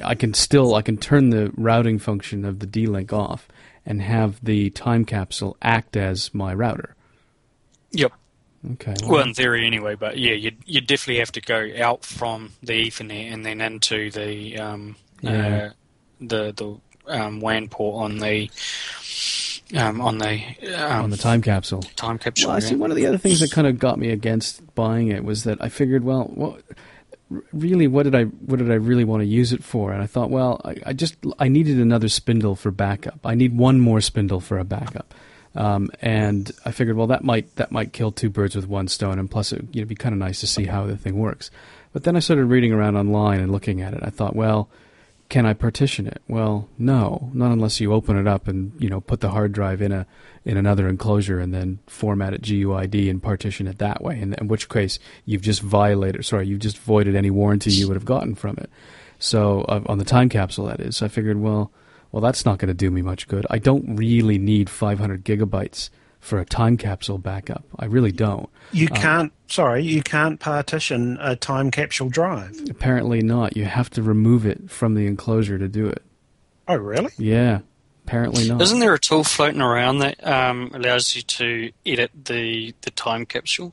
[0.03, 3.49] I can still I can turn the routing function of the D link off
[3.87, 6.95] and have the time capsule act as my router.
[7.93, 8.13] Yep.
[8.73, 8.95] Okay.
[9.03, 9.95] Well, well, in theory, anyway.
[9.95, 14.11] But yeah, you you definitely have to go out from the Ethernet and then into
[14.11, 15.71] the um, yeah.
[15.71, 15.71] uh,
[16.21, 18.51] the the um, WAN port on the
[19.75, 20.43] Um, on the
[20.77, 21.83] um, on the time capsule.
[21.95, 22.49] Time capsule.
[22.49, 22.75] Well, I see.
[22.75, 25.63] One of the other things that kind of got me against buying it was that
[25.63, 26.63] I figured, well, what
[27.53, 29.93] really, what did I what did I really want to use it for?
[29.93, 33.21] And I thought, well, I, I just I needed another spindle for backup.
[33.25, 35.15] I need one more spindle for a backup.
[35.55, 39.19] Um, and I figured, well, that might that might kill two birds with one stone,
[39.19, 41.51] and plus, it know, be kind of nice to see how the thing works.
[41.93, 44.01] But then I started reading around online and looking at it.
[44.03, 44.69] I thought, well,
[45.29, 46.23] can I partition it?
[46.29, 49.83] Well, no, not unless you open it up and you know put the hard drive
[49.83, 50.07] in a
[50.45, 54.21] in another enclosure and then format it GUID and partition it that way.
[54.21, 57.97] In, in which case, you've just violated, sorry, you've just voided any warranty you would
[57.97, 58.71] have gotten from it.
[59.19, 61.03] So uh, on the time capsule, that is.
[61.03, 61.71] I figured, well,
[62.13, 63.47] well, that's not going to do me much good.
[63.51, 67.65] I don't really need 500 gigabytes for a time capsule backup.
[67.79, 68.49] I really don't.
[68.73, 69.33] You can't.
[69.49, 72.59] Sorry, you can't partition a time capsule drive.
[72.69, 73.57] Apparently not.
[73.57, 76.03] You have to remove it from the enclosure to do it.
[76.69, 77.11] Oh, really?
[77.19, 77.61] Yeah,
[78.07, 78.61] apparently not.
[78.61, 83.25] Isn't there a tool floating around that um, allows you to edit the, the time
[83.27, 83.73] capsule?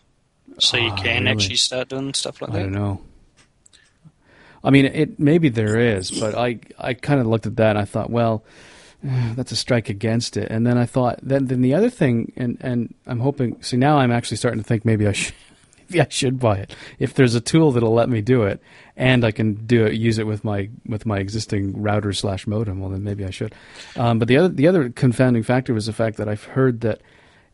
[0.60, 1.32] So you Ah, can really?
[1.36, 2.60] actually start doing stuff like I that?
[2.64, 3.02] don't know.
[4.64, 7.80] I mean, it maybe there is, but I I kind of looked at that and
[7.80, 8.44] I thought, well,
[9.04, 10.50] that's a strike against it.
[10.50, 13.62] And then I thought, then then the other thing, and and I'm hoping.
[13.62, 15.36] See, now I'm actually starting to think maybe I should
[15.90, 18.62] maybe I should buy it if there's a tool that'll let me do it,
[18.96, 22.80] and I can do it use it with my with my existing router slash modem.
[22.80, 23.54] Well, then maybe I should.
[23.96, 27.02] Um, but the other the other confounding factor was the fact that I've heard that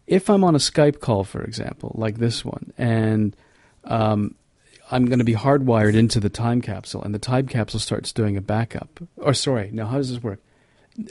[0.08, 3.36] if I'm on a Skype call, for example, like this one, and
[3.86, 4.36] um,
[4.92, 8.38] I'm going to be hardwired into the time capsule, and the time capsule starts doing
[8.38, 9.00] a backup.
[9.18, 10.40] Or sorry, now how does this work?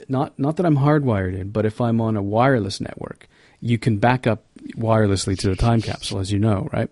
[0.07, 3.27] Not not that I'm hardwired in, but if I'm on a wireless network,
[3.59, 4.43] you can back up
[4.75, 6.89] wirelessly to the time capsule, as you know, right?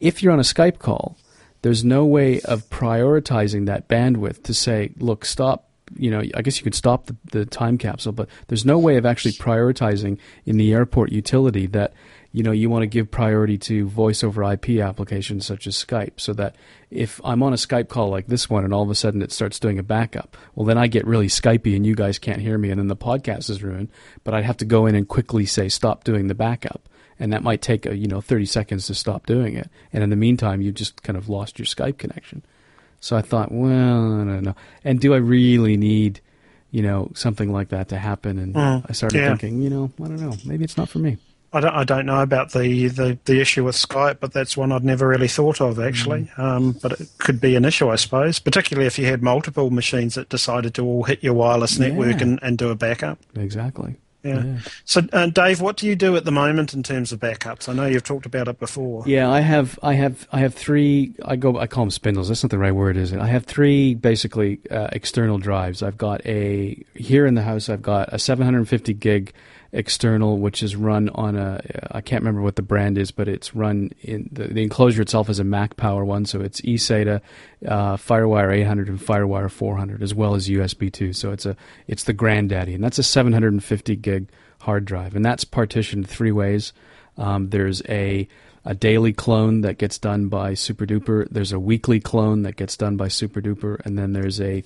[0.00, 1.18] If you're on a Skype call,
[1.62, 5.68] there's no way of prioritizing that bandwidth to say, look, stop.
[5.96, 8.96] You know, I guess you could stop the, the time capsule, but there's no way
[8.96, 11.92] of actually prioritizing in the airport utility that
[12.34, 16.18] you know you want to give priority to voice over IP applications such as Skype,
[16.18, 16.56] so that
[16.90, 19.30] if I'm on a Skype call like this one and all of a sudden it
[19.32, 22.58] starts doing a backup, well then I get really Skypey and you guys can't hear
[22.58, 23.88] me, and then the podcast is ruined.
[24.24, 26.88] But I'd have to go in and quickly say stop doing the backup,
[27.20, 30.10] and that might take a, you know 30 seconds to stop doing it, and in
[30.10, 32.42] the meantime you've just kind of lost your Skype connection.
[32.98, 33.68] So I thought, well,
[34.20, 34.56] I don't know.
[34.82, 36.20] And do I really need,
[36.70, 38.38] you know, something like that to happen?
[38.38, 39.28] And Mm, I started yeah.
[39.36, 40.32] thinking, you know, I don't know.
[40.46, 41.18] Maybe it's not for me.
[41.54, 44.72] I don't, I don't know about the, the, the issue with Skype, but that's one
[44.72, 46.22] I'd never really thought of actually.
[46.22, 46.40] Mm-hmm.
[46.40, 50.14] Um, but it could be an issue, I suppose, particularly if you had multiple machines
[50.16, 52.22] that decided to all hit your wireless network Yeah.
[52.22, 53.18] and, and do a backup.
[53.36, 53.96] Exactly.
[54.24, 54.60] Yeah.
[54.86, 57.68] So, uh, Dave, what do you do at the moment in terms of backups?
[57.68, 59.04] I know you've talked about it before.
[59.06, 61.12] Yeah, I have, I have, I have three.
[61.26, 62.28] I go, I call them spindles.
[62.28, 63.20] That's not the right word, is it?
[63.20, 65.82] I have three basically uh, external drives.
[65.82, 67.68] I've got a here in the house.
[67.68, 69.34] I've got a 750 gig
[69.74, 71.60] external, which is run on a.
[71.90, 75.28] I can't remember what the brand is, but it's run in the, the enclosure itself
[75.28, 77.20] is a Mac Power one, so it's eSATA,
[77.66, 81.12] uh, FireWire 800, and FireWire 400, as well as USB 2.
[81.12, 81.56] So it's a,
[81.88, 84.28] it's the granddaddy, and that's a 750 gig
[84.60, 86.72] hard drive, and that's partitioned three ways.
[87.18, 88.28] Um, there's a
[88.66, 91.28] a daily clone that gets done by SuperDuper.
[91.30, 94.64] There's a weekly clone that gets done by SuperDuper, and then there's a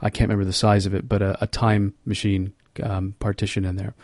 [0.00, 3.76] I can't remember the size of it, but a, a time machine um, partition in
[3.76, 3.94] there.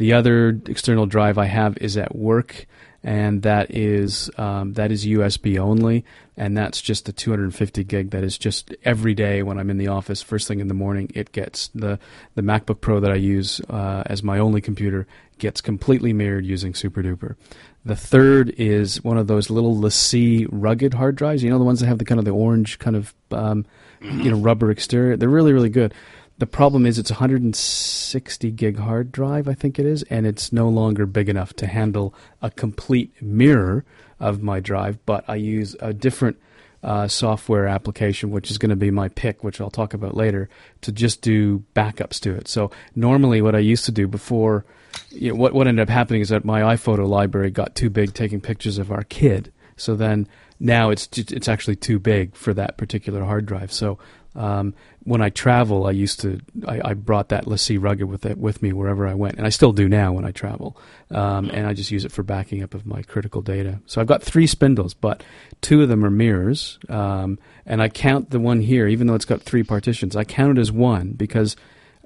[0.00, 2.66] The other external drive I have is at work,
[3.02, 6.06] and that is um, that is USB only,
[6.38, 8.10] and that's just the 250 gig.
[8.10, 11.10] That is just every day when I'm in the office, first thing in the morning,
[11.14, 11.98] it gets the
[12.34, 15.06] the MacBook Pro that I use uh, as my only computer
[15.36, 17.36] gets completely mirrored using SuperDuper.
[17.84, 21.42] The third is one of those little LaCie rugged hard drives.
[21.42, 23.66] You know the ones that have the kind of the orange kind of um,
[24.00, 25.16] you know rubber exterior.
[25.16, 25.92] They're really really good.
[26.40, 30.54] The problem is it's a 160 gig hard drive, I think it is, and it's
[30.54, 33.84] no longer big enough to handle a complete mirror
[34.18, 35.04] of my drive.
[35.04, 36.38] But I use a different
[36.82, 40.48] uh, software application, which is going to be my pick, which I'll talk about later,
[40.80, 42.48] to just do backups to it.
[42.48, 44.64] So normally, what I used to do before,
[45.10, 48.14] you know, what what ended up happening is that my iPhoto library got too big,
[48.14, 49.52] taking pictures of our kid.
[49.76, 50.26] So then
[50.58, 53.72] now it's it's actually too big for that particular hard drive.
[53.72, 53.98] So
[54.34, 58.38] um, when I travel, I used to I, I brought that LaCie rugged with it
[58.38, 60.76] with me wherever I went, and I still do now when I travel.
[61.10, 63.80] Um, and I just use it for backing up of my critical data.
[63.86, 65.22] So I've got three spindles, but
[65.60, 69.24] two of them are mirrors, um, and I count the one here, even though it's
[69.24, 70.14] got three partitions.
[70.14, 71.56] I count it as one because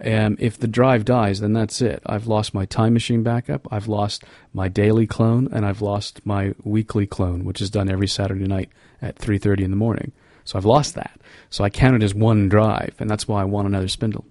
[0.02, 2.02] um, if the drive dies, then that's it.
[2.06, 6.54] I've lost my time machine backup, I've lost my daily clone, and I've lost my
[6.64, 8.70] weekly clone, which is done every Saturday night
[9.02, 10.12] at 3:30 in the morning.
[10.44, 11.18] So I've lost that.
[11.50, 14.24] So I count it as one drive, and that's why I want another spindle.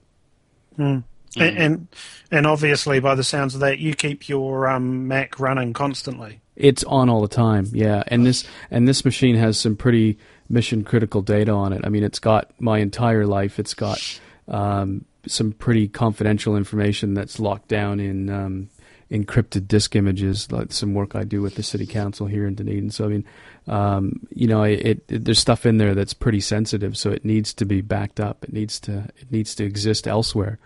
[0.75, 0.99] Hmm.
[1.35, 1.87] And, and
[2.31, 6.41] and obviously, by the sounds of that, you keep your um, Mac running constantly.
[6.55, 8.03] It's on all the time, yeah.
[8.07, 10.17] And this and this machine has some pretty
[10.49, 11.81] mission critical data on it.
[11.83, 13.57] I mean, it's got my entire life.
[13.57, 18.69] It's got um, some pretty confidential information that's locked down in um,
[19.09, 22.91] encrypted disk images, like some work I do with the city council here in Dunedin.
[22.91, 23.25] So I mean,
[23.67, 27.53] um, you know, it, it, there's stuff in there that's pretty sensitive, so it needs
[27.55, 28.43] to be backed up.
[28.43, 30.59] It needs to it needs to exist elsewhere.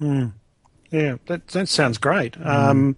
[0.00, 0.32] Mm.
[0.90, 2.32] Yeah, that that sounds great.
[2.34, 2.46] Mm.
[2.46, 2.96] Um,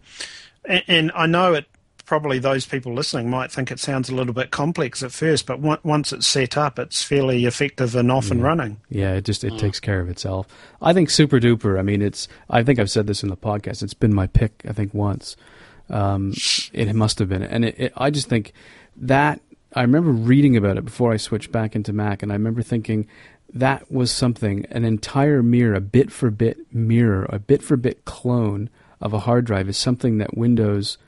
[0.64, 1.66] and, and, I know it.
[2.07, 5.61] Probably those people listening might think it sounds a little bit complex at first, but
[5.61, 8.33] once it's set up, it's fairly effective and off yeah.
[8.33, 8.81] and running.
[8.90, 9.59] Yeah, it just it mm.
[9.59, 10.46] takes care of itself.
[10.83, 11.79] I think Super Duper.
[11.79, 12.29] I mean, it's.
[12.50, 13.83] I think I've said this in the podcast.
[13.83, 14.62] It's been my pick.
[14.68, 15.37] I think once.
[15.90, 16.33] Um,
[16.73, 18.53] it must have been, and it, it, I just think
[18.97, 19.40] that
[19.75, 23.07] I remember reading about it before I switched back into Mac, and I remember thinking
[23.53, 28.05] that was something, an entire mirror, a bit for bit mirror, a bit for bit
[28.05, 28.70] clone
[29.01, 30.99] of a hard drive is something that Windows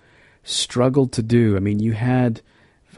[0.44, 1.56] struggled to do.
[1.56, 2.40] I mean, you had,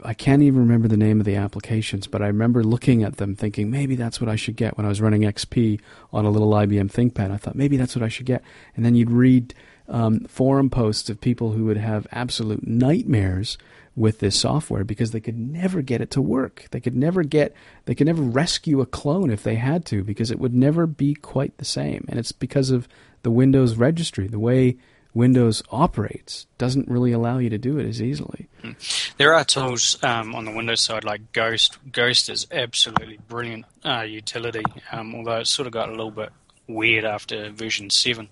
[0.03, 3.35] I can't even remember the name of the applications, but I remember looking at them
[3.35, 5.79] thinking, maybe that's what I should get when I was running XP
[6.13, 7.31] on a little IBM ThinkPad.
[7.31, 8.43] I thought, maybe that's what I should get.
[8.75, 9.55] And then you'd read
[9.89, 13.57] um, forum posts of people who would have absolute nightmares
[13.95, 16.67] with this software because they could never get it to work.
[16.71, 17.53] They could never get
[17.85, 21.15] they could never rescue a clone if they had to because it would never be
[21.15, 22.05] quite the same.
[22.07, 22.87] And it's because of
[23.23, 24.77] the Windows registry, the way
[25.13, 28.47] Windows operates doesn't really allow you to do it as easily.
[28.61, 28.71] Hmm.
[29.17, 31.77] There are tools um, on the Windows side like Ghost.
[31.91, 36.29] Ghost is absolutely brilliant uh, utility, um, although it sort of got a little bit
[36.67, 38.29] weird after version seven.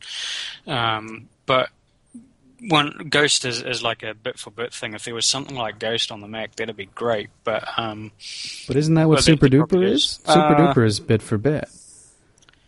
[0.67, 1.69] Um, but
[2.61, 4.93] one Ghost is, is like a bit for bit thing.
[4.93, 7.29] If there was something like Ghost on the Mac, that'd be great.
[7.43, 8.11] But um,
[8.67, 10.03] but isn't that what Super Duper is?
[10.03, 10.09] is?
[10.25, 11.67] Super uh, Duper is bit for bit.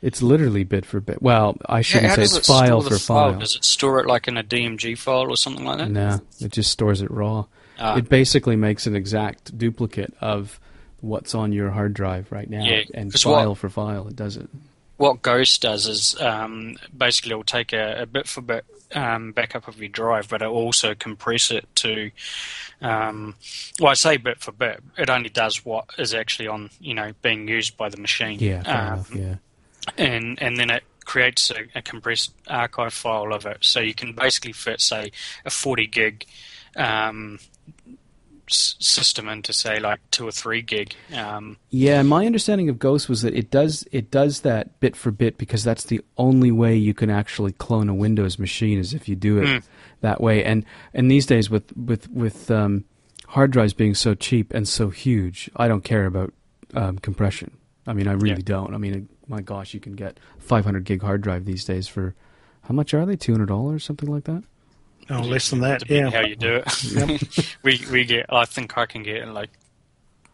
[0.02, 1.22] It's literally bit for bit.
[1.22, 3.32] Well, I shouldn't say it's it file for file.
[3.32, 3.40] file.
[3.40, 5.92] Does it store it like in a DMG file or something like that?
[5.92, 7.46] No, it just stores it raw.
[7.78, 10.60] Uh, it basically makes an exact duplicate of
[11.02, 14.38] what's on your hard drive right now, yeah, and file what, for file, it does
[14.38, 14.50] it.
[15.00, 19.32] What Ghost does is um, basically it will take a, a bit for bit um,
[19.32, 22.12] backup of your drive, but it also compress it to.
[22.82, 23.36] Um,
[23.80, 24.84] well, I say bit for bit.
[24.98, 28.40] It only does what is actually on, you know, being used by the machine.
[28.40, 29.36] Yeah, um, enough, yeah.
[29.98, 34.12] And and then it creates a, a, compressed archive file of it, so you can
[34.12, 35.14] basically fit, say,
[35.46, 36.26] a forty gig
[36.76, 37.40] um,
[38.54, 40.96] system into say like two or three gig.
[41.16, 45.12] Um, yeah, my understanding of Ghost was that it does it does that bit for
[45.12, 49.08] bit because that's the only way you can actually clone a Windows machine is if
[49.10, 49.64] you do it mm.
[50.02, 50.44] that way.
[50.44, 52.86] And and these days with with with um,
[53.28, 56.34] hard drives being so cheap and so huge, I don't care about
[56.74, 57.52] um, compression.
[57.88, 58.44] I mean, I really yeah.
[58.46, 58.74] don't.
[58.74, 62.16] I mean, my gosh, you can get 500 gig hard drive these days for
[62.70, 63.16] how much are they?
[63.16, 64.44] Two hundred dollars, something like that.
[65.10, 65.90] Oh, less than that.
[65.90, 66.10] Yeah.
[66.10, 66.84] How you do it?
[66.84, 67.46] Yep.
[67.64, 68.28] we we get.
[68.30, 69.50] I think I can get like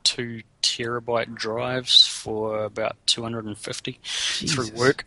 [0.03, 5.05] two terabyte drives for about two hundred and fifty through work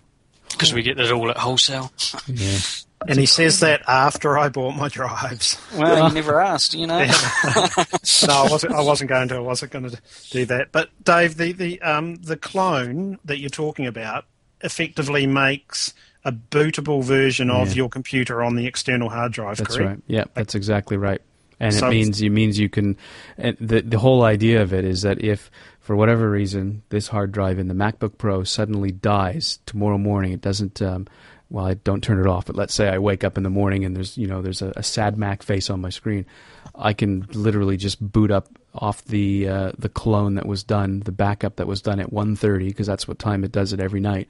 [0.51, 1.93] because we get it all at wholesale.
[2.27, 2.59] Yeah.
[3.07, 5.57] And he says that after I bought my drives.
[5.77, 6.99] Well, you never asked, you know.
[7.07, 8.75] no, I wasn't.
[8.75, 9.37] I wasn't going to.
[9.37, 10.01] I wasn't going to
[10.31, 10.73] do that.
[10.73, 14.25] But Dave, the the um the clone that you're talking about
[14.63, 17.75] effectively makes a bootable version of yeah.
[17.75, 19.59] your computer on the external hard drive.
[19.59, 19.91] That's correct?
[19.91, 20.03] right.
[20.07, 21.23] Yeah, that's exactly right.
[21.61, 22.97] And so, it means it means you can.
[23.37, 25.51] And the the whole idea of it is that if
[25.81, 30.41] for whatever reason this hard drive in the MacBook Pro suddenly dies tomorrow morning, it
[30.41, 30.81] doesn't.
[30.81, 31.07] Um,
[31.51, 33.85] well, I don't turn it off, but let's say I wake up in the morning
[33.85, 36.27] and there's you know there's a, a sad Mac face on my screen.
[36.75, 41.13] I can literally just boot up off the uh, the clone that was done, the
[41.13, 44.29] backup that was done at 1:30 because that's what time it does it every night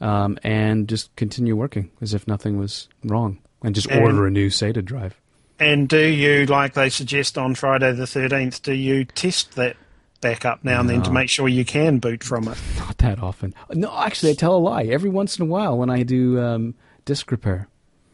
[0.00, 4.30] um, and just continue working as if nothing was wrong, and just and, order a
[4.30, 5.20] new SATA drive.
[5.58, 9.76] And do you, like they suggest on Friday the thirteenth, do you test that
[10.20, 12.58] backup now and then to make sure you can boot from it?
[12.78, 13.54] Not that often.
[13.72, 14.84] No, actually, I tell a lie.
[14.84, 17.68] Every once in a while, when I do um, disk repair,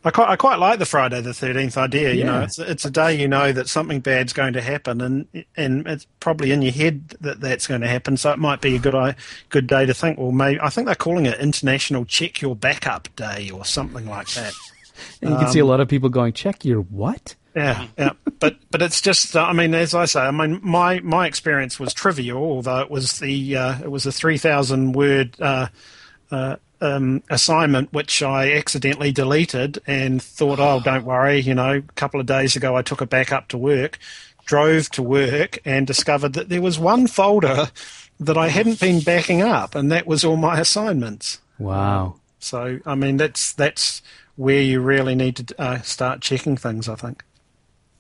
[0.05, 2.13] I quite, I quite like the Friday the Thirteenth idea.
[2.13, 2.27] You yeah.
[2.27, 5.87] know, it's it's a day you know that something bad's going to happen, and and
[5.87, 8.17] it's probably in your head that that's going to happen.
[8.17, 9.17] So it might be a good
[9.49, 10.19] good day to think.
[10.19, 14.29] Well, maybe I think they're calling it International Check Your Backup Day or something like
[14.31, 14.55] that.
[15.21, 17.87] and you can um, see a um, lot of people going, "Check your what?" Yeah,
[17.97, 19.37] yeah, but but it's just.
[19.37, 23.21] I mean, as I say, I mean, my my experience was trivial, although it was
[23.21, 25.37] the uh, it was a three thousand word.
[25.41, 25.69] Uh,
[26.33, 31.93] uh, um, assignment which I accidentally deleted and thought, oh, don't worry, you know, a
[31.95, 33.99] couple of days ago I took it back up to work,
[34.45, 37.71] drove to work and discovered that there was one folder
[38.21, 41.41] that I hadn't been backing up and that was all my assignments.
[41.59, 42.17] Wow.
[42.39, 44.03] So I mean, that's that's
[44.37, 46.89] where you really need to uh, start checking things.
[46.89, 47.25] I think.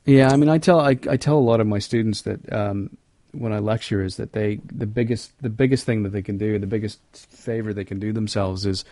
[0.04, 2.96] Yeah, I mean, I tell I, I tell a lot of my students that um,
[3.32, 6.58] when I lecture is that they the biggest the biggest thing that they can do,
[6.58, 8.84] the biggest favor they can do themselves is,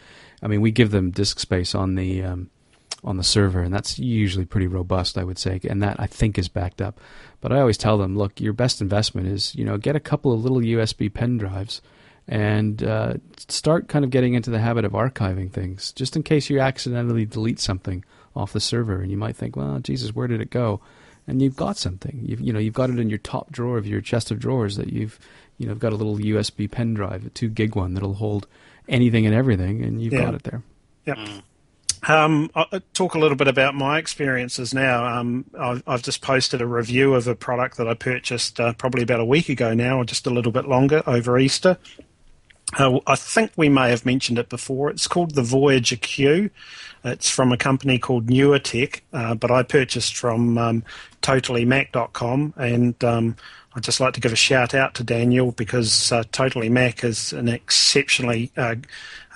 [0.42, 2.50] I mean, we give them disk space on the um,
[3.04, 6.38] on the server, and that's usually pretty robust, I would say, and that I think
[6.38, 7.00] is backed up.
[7.40, 10.32] But I always tell them, look, your best investment is you know get a couple
[10.32, 11.80] of little USB pen drives
[12.28, 13.14] and uh,
[13.48, 17.26] start kind of getting into the habit of archiving things, just in case you accidentally
[17.26, 18.04] delete something
[18.36, 20.80] off the server, and you might think, well, Jesus, where did it go?
[21.30, 22.20] And you've got something.
[22.24, 24.76] You've you know you've got it in your top drawer of your chest of drawers
[24.76, 25.18] that you've
[25.58, 28.46] you know got a little USB pen drive, a two gig one that'll hold
[28.88, 30.24] anything and everything, and you've yeah.
[30.24, 30.62] got it there.
[31.06, 31.42] Mm.
[32.08, 35.04] Um, I'll talk a little bit about my experiences now.
[35.04, 39.02] Um, I've, I've, just posted a review of a product that I purchased uh, probably
[39.02, 41.76] about a week ago now, or just a little bit longer over Easter.
[42.78, 44.90] Uh, I think we may have mentioned it before.
[44.90, 46.50] It's called the Voyager Q.
[47.04, 50.84] It's from a company called NewerTech, uh, but I purchased from um,
[51.22, 53.36] TotallyMac.com, and um,
[53.74, 57.32] I'd just like to give a shout out to Daniel because uh, Totally Mac is
[57.32, 58.74] an exceptionally uh,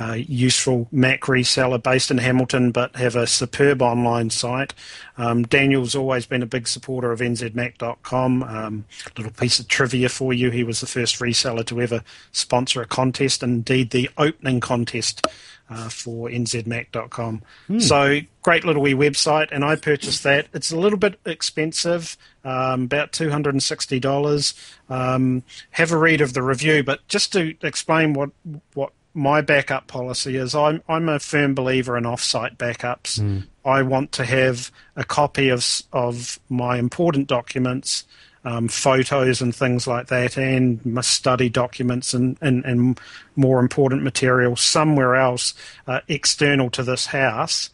[0.01, 4.75] uh, useful Mac reseller based in Hamilton, but have a superb online site.
[5.19, 8.43] Um, Daniel's always been a big supporter of NZMac.com.
[8.43, 8.85] Um,
[9.17, 12.03] little piece of trivia for you: he was the first reseller to ever
[12.33, 15.27] sponsor a contest, indeed the opening contest
[15.71, 17.43] uh, for nzmac.com.
[17.67, 17.79] Hmm.
[17.79, 20.49] So great little wee website, and I purchased that.
[20.53, 24.55] It's a little bit expensive, um, about two hundred and sixty dollars.
[24.89, 28.31] Um, have a read of the review, but just to explain what
[28.75, 33.21] what my backup policy is, I'm I'm a firm believer in offsite backups.
[33.21, 33.47] Mm.
[33.65, 38.05] I want to have a copy of of my important documents
[38.45, 43.01] um, photos and things like that, and study documents and, and, and
[43.37, 45.55] more important material somewhere else
[45.87, 47.71] uh, external to this house.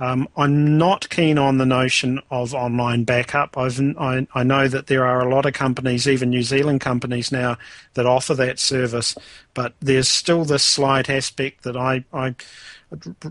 [0.00, 3.58] Um, I'm not keen on the notion of online backup.
[3.58, 7.30] I've, I, I know that there are a lot of companies, even New Zealand companies
[7.30, 7.58] now,
[7.94, 9.14] that offer that service,
[9.52, 12.34] but there's still this slight aspect that I, I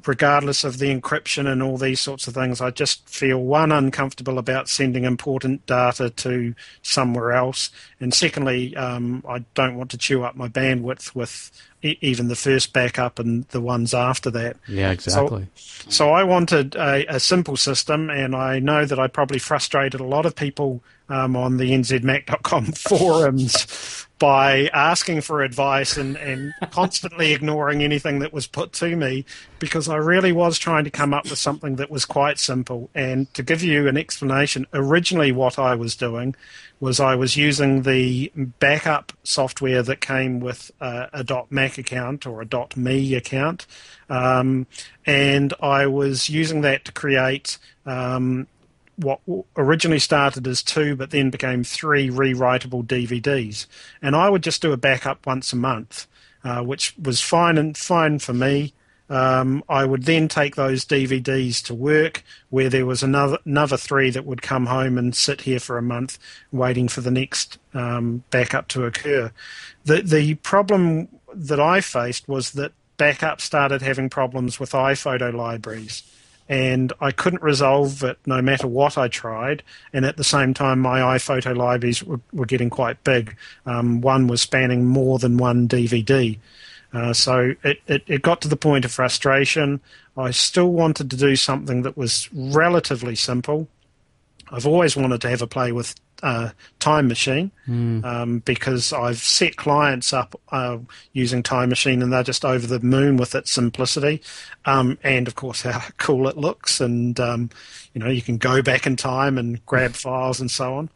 [0.05, 4.37] regardless of the encryption and all these sorts of things, I just feel one uncomfortable
[4.37, 10.23] about sending important data to somewhere else, and secondly, um, I don't want to chew
[10.23, 11.51] up my bandwidth with
[11.81, 14.57] e- even the first backup and the ones after that.
[14.67, 15.47] Yeah, exactly.
[15.55, 19.99] So, so I wanted a, a, simple system, and I know that I probably frustrated
[19.99, 26.53] a lot of people um, on the nzmac.com forums by asking for advice and, and
[26.71, 29.25] constantly ignoring anything that was put to me
[29.59, 32.89] because I really was trying to come up with something that was quite simple.
[32.93, 36.35] And to give you an explanation, originally what I was doing
[36.81, 42.41] was I was using the backup software that came with a, a .Mac account or
[42.41, 43.67] a .me account,
[44.09, 44.67] um,
[45.05, 48.47] and I was using that to create um,
[48.99, 49.21] what
[49.55, 53.65] originally started as two but then became three rewritable DVDs.
[54.01, 56.05] And I would just do a backup once a month,
[56.43, 58.73] uh, which was fine and fine for me.
[59.09, 64.11] Um, I would then take those DVDs to work, where there was another another three
[64.11, 66.19] that would come home and sit here for a month,
[66.51, 69.31] waiting for the next um, backup to occur.
[69.85, 76.03] The the problem that I faced was that backup started having problems with iPhoto libraries
[76.49, 79.61] and I couldn't resolve it no matter what I tried.
[79.93, 83.37] And at the same time, my iPhoto libraries were, were getting quite big.
[83.67, 86.39] Um, one was spanning more than one DVD.
[86.91, 89.79] Uh, so it, it, it, got to the point of frustration.
[90.17, 93.67] I still wanted to do something that was relatively simple.
[94.51, 95.93] I've always wanted to have a play with
[96.23, 96.49] uh,
[96.79, 98.03] Time Machine mm.
[98.03, 100.77] um, because I've set clients up uh,
[101.13, 104.21] using Time Machine and they're just over the moon with its simplicity
[104.65, 106.81] um, and, of course, how cool it looks.
[106.81, 107.49] And, um,
[107.93, 110.89] you know, you can go back in time and grab files and so on.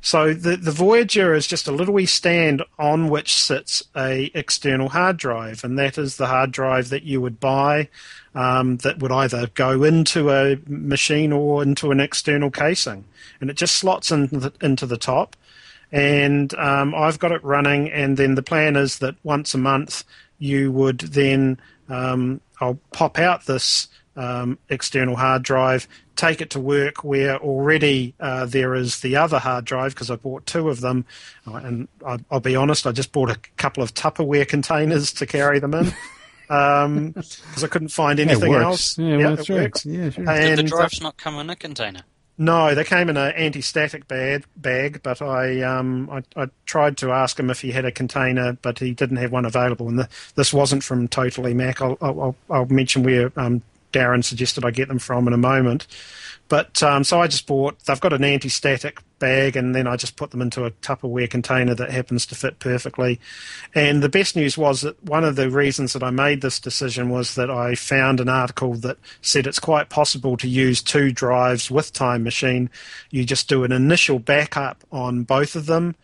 [0.00, 4.90] So the, the Voyager is just a little wee stand on which sits a external
[4.90, 7.88] hard drive, and that is the hard drive that you would buy
[8.34, 13.04] um, that would either go into a machine or into an external casing
[13.40, 15.36] and it just slots into the, into the top.
[15.90, 20.04] And um, I've got it running, and then the plan is that once a month
[20.38, 23.88] you would then um, I'll pop out this
[24.18, 29.38] um, external hard drive, take it to work where already uh, there is the other
[29.38, 31.06] hard drive because I bought two of them.
[31.46, 35.26] Uh, and I, will be honest, I just bought a couple of Tupperware containers to
[35.26, 35.92] carry them in.
[36.48, 36.84] because
[37.60, 38.98] um, I couldn't find anything else.
[38.98, 39.60] Yeah, yeah that's right.
[39.60, 39.86] Works.
[39.86, 40.28] Yeah, sure.
[40.28, 42.02] And, Did the drives not come in a container?
[42.40, 47.10] No, they came in an anti-static bag, bag but I, um, I, I tried to
[47.10, 49.88] ask him if he had a container, but he didn't have one available.
[49.88, 51.82] And the, this wasn't from Totally Mac.
[51.82, 53.60] I'll, I'll, I'll mention where um,
[53.92, 55.86] Darren suggested I get them from in a moment.
[56.48, 57.78] But um, so I just bought.
[57.80, 61.74] They've got an anti-static bag, and then I just put them into a Tupperware container
[61.74, 63.20] that happens to fit perfectly.
[63.74, 67.10] And the best news was that one of the reasons that I made this decision
[67.10, 71.70] was that I found an article that said it's quite possible to use two drives
[71.70, 72.70] with Time Machine.
[73.10, 75.96] You just do an initial backup on both of them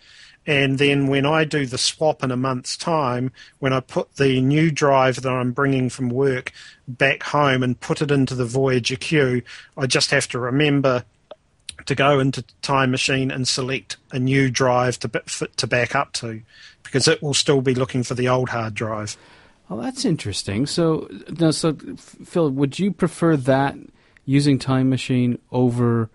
[0.47, 4.40] and then when I do the swap in a month's time, when I put the
[4.40, 6.53] new drive that I'm bringing from work
[6.86, 9.42] back home and put it into the Voyager Q,
[9.76, 11.05] I just have to remember
[11.86, 15.09] to go into Time Machine and select a new drive to
[15.57, 16.42] to back up to,
[16.82, 19.16] because it will still be looking for the old hard drive.
[19.70, 20.66] Oh, that's interesting.
[20.66, 21.09] So,
[21.40, 23.76] no, so Phil, would you prefer that
[24.26, 26.11] using Time Machine over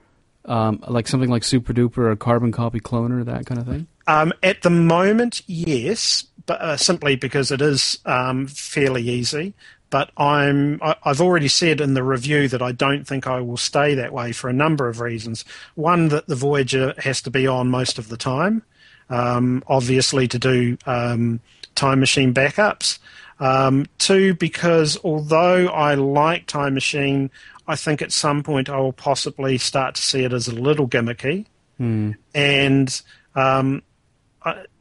[0.45, 3.87] um, like something like Super Duper or Carbon Copy Cloner, that kind of thing?
[4.09, 9.53] Um, at the moment, yes, but uh, simply because it is um, fairly easy.
[9.91, 13.55] But I'm I, I've already said in the review that I don't think I will
[13.55, 15.45] stay that way for a number of reasons.
[15.75, 18.63] One, that the Voyager has to be on most of the time,
[19.11, 21.39] um, obviously to do um,
[21.75, 22.97] time machine backups.
[23.39, 27.29] Um, two, because although I like Time Machine,
[27.67, 30.87] I think at some point I will possibly start to see it as a little
[30.87, 31.45] gimmicky.
[31.79, 32.17] Mm.
[32.33, 33.01] And
[33.35, 33.83] um,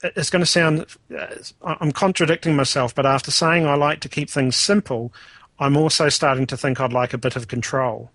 [0.02, 0.86] it's going to sound
[1.16, 1.26] uh,
[1.62, 5.12] I'm contradicting myself, but after saying I like to keep things simple,
[5.58, 8.10] I'm also starting to think I'd like a bit of control.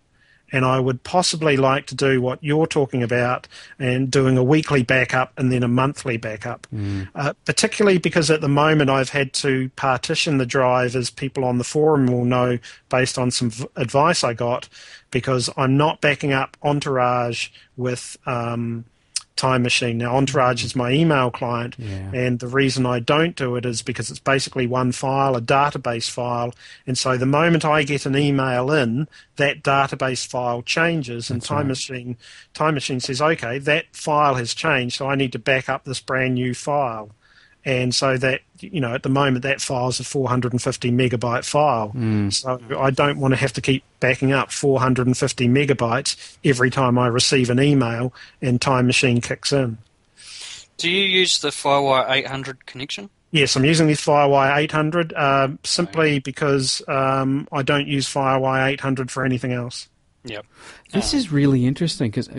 [0.52, 3.48] And I would possibly like to do what you're talking about
[3.80, 6.68] and doing a weekly backup and then a monthly backup.
[6.72, 7.10] Mm.
[7.16, 11.58] Uh, particularly because at the moment I've had to partition the drive, as people on
[11.58, 14.70] the forum will know, based on some v- advice I got,
[15.10, 18.16] because I'm not backing up Entourage with.
[18.28, 18.86] Um,
[19.36, 19.98] Time Machine.
[19.98, 20.66] Now, Entourage mm.
[20.66, 22.12] is my email client, yeah.
[22.14, 26.10] and the reason I don't do it is because it's basically one file, a database
[26.10, 26.54] file,
[26.86, 29.08] and so the moment I get an email in,
[29.38, 31.68] that database file changes, and That's Time right.
[31.68, 32.18] Machine
[32.54, 36.00] Time Machine says, okay, that file has changed, so I need to back up this
[36.00, 37.12] brand new file.
[37.66, 41.92] And so that you know, at the moment that file is a 450 megabyte file.
[41.96, 42.32] Mm.
[42.34, 47.08] So I don't want to have to keep backing up 450 megabytes every time I
[47.08, 49.78] receive an email and Time Machine kicks in.
[50.78, 53.10] Do you use the Firewire 800 connection?
[53.32, 59.10] Yes, I'm using the Firewire 800 uh, simply because um, I don't use Firewire 800
[59.10, 59.88] for anything else.
[60.26, 60.46] Yep.
[60.94, 62.30] This Um, is really interesting because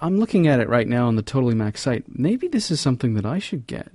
[0.00, 2.04] I'm looking at it right now on the Totally Mac site.
[2.08, 3.88] Maybe this is something that I should get.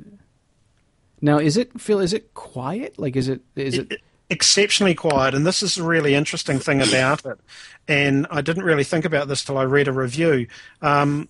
[1.21, 1.99] Now, is it Phil?
[1.99, 2.99] Is it quiet?
[2.99, 3.41] Like, is it?
[3.55, 4.01] Is it?
[4.29, 7.39] exceptionally quiet, and this is the really interesting thing about it.
[7.87, 10.47] And I didn't really think about this till I read a review.
[10.81, 11.29] Um,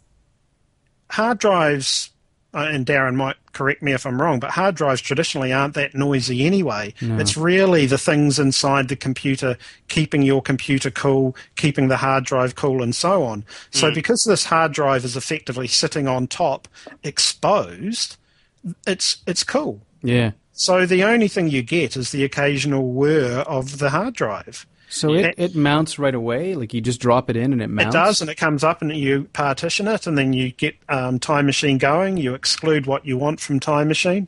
[1.11, 2.09] hard drives,
[2.53, 5.93] uh, and Darren might correct me if I'm wrong, but hard drives traditionally aren't that
[5.93, 6.93] noisy anyway.
[7.01, 7.19] No.
[7.19, 9.57] It's really the things inside the computer
[9.89, 13.45] keeping your computer cool, keeping the hard drive cool, and so on.
[13.69, 16.67] So, because this hard drive is effectively sitting on top,
[17.03, 18.17] exposed,
[18.85, 19.81] it's it's cool.
[20.01, 20.31] Yeah.
[20.53, 24.65] So the only thing you get is the occasional whir of the hard drive.
[24.89, 26.55] So it, it mounts right away.
[26.55, 27.93] Like you just drop it in and it mounts.
[27.93, 31.19] It does, and it comes up, and you partition it, and then you get um,
[31.19, 32.17] Time Machine going.
[32.17, 34.27] You exclude what you want from Time Machine.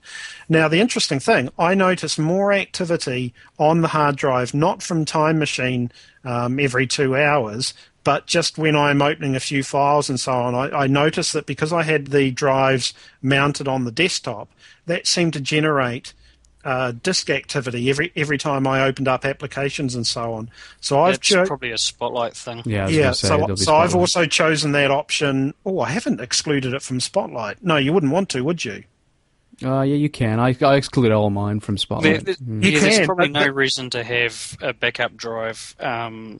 [0.49, 5.39] Now, the interesting thing, I notice more activity on the hard drive, not from Time
[5.39, 5.91] Machine
[6.25, 7.73] um, every two hours,
[8.09, 10.55] but just when I'm opening a few files and so on.
[10.55, 12.91] I, I noticed that because I had the drives
[13.21, 14.49] mounted on the desktop,
[14.87, 16.15] that seemed to generate
[16.65, 20.49] uh, disk activity every every time I opened up applications and so on.
[20.81, 22.63] So I've That's cho- probably a spotlight thing.
[22.65, 22.87] Yeah.
[22.87, 25.53] Yeah, say, so, so I've also chosen that option.
[25.63, 27.63] Oh, I haven't excluded it from Spotlight.
[27.63, 28.85] No, you wouldn't want to, would you?
[29.63, 30.39] Uh, yeah, you can.
[30.39, 32.25] I, I exclude all mine from Spotlight.
[32.25, 32.63] there- Mm.
[32.63, 36.39] You yeah, there's probably no reason to have a backup drive um,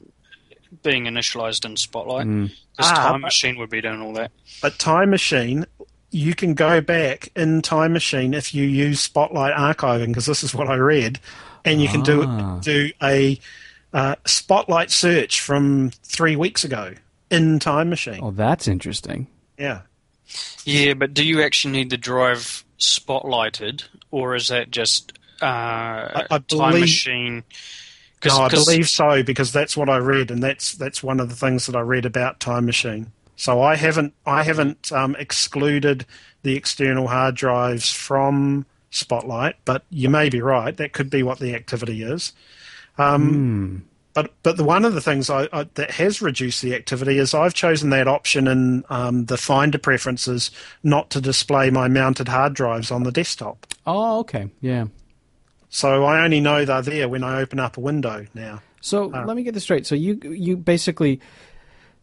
[0.82, 2.26] being initialized in Spotlight.
[2.26, 2.50] Mm.
[2.76, 4.30] Because Ah, Time but- Machine would be doing all that.
[4.62, 5.66] But Time Machine,
[6.10, 10.54] you can go back in Time Machine if you use Spotlight archiving, because this is
[10.54, 11.18] what I read,
[11.64, 12.58] and you can Ah.
[12.62, 13.38] do do a
[13.92, 16.94] uh, Spotlight search from three weeks ago
[17.30, 18.20] in Time Machine.
[18.22, 19.26] Oh, that's interesting.
[19.58, 19.80] Yeah.
[20.64, 25.12] Yeah, but do you actually need the drive spotlighted, or is that just
[25.42, 27.42] uh, I Time believe- Machine?
[28.24, 31.28] No, I 'cause- believe so because that's what I read, and that's that's one of
[31.28, 33.12] the things that I read about Time Machine.
[33.36, 36.04] So I haven't I haven't um, excluded
[36.42, 40.76] the external hard drives from Spotlight, but you may be right.
[40.76, 42.32] That could be what the activity is.
[42.98, 47.18] Um, but but the one of the things I, I, that has reduced the activity
[47.18, 50.50] is I've chosen that option in um, the Finder preferences
[50.82, 53.66] not to display my mounted hard drives on the desktop.
[53.86, 54.86] Oh, okay, yeah.
[55.70, 58.60] So I only know they're there when I open up a window now.
[58.80, 59.86] So uh, let me get this straight.
[59.86, 61.20] So you you basically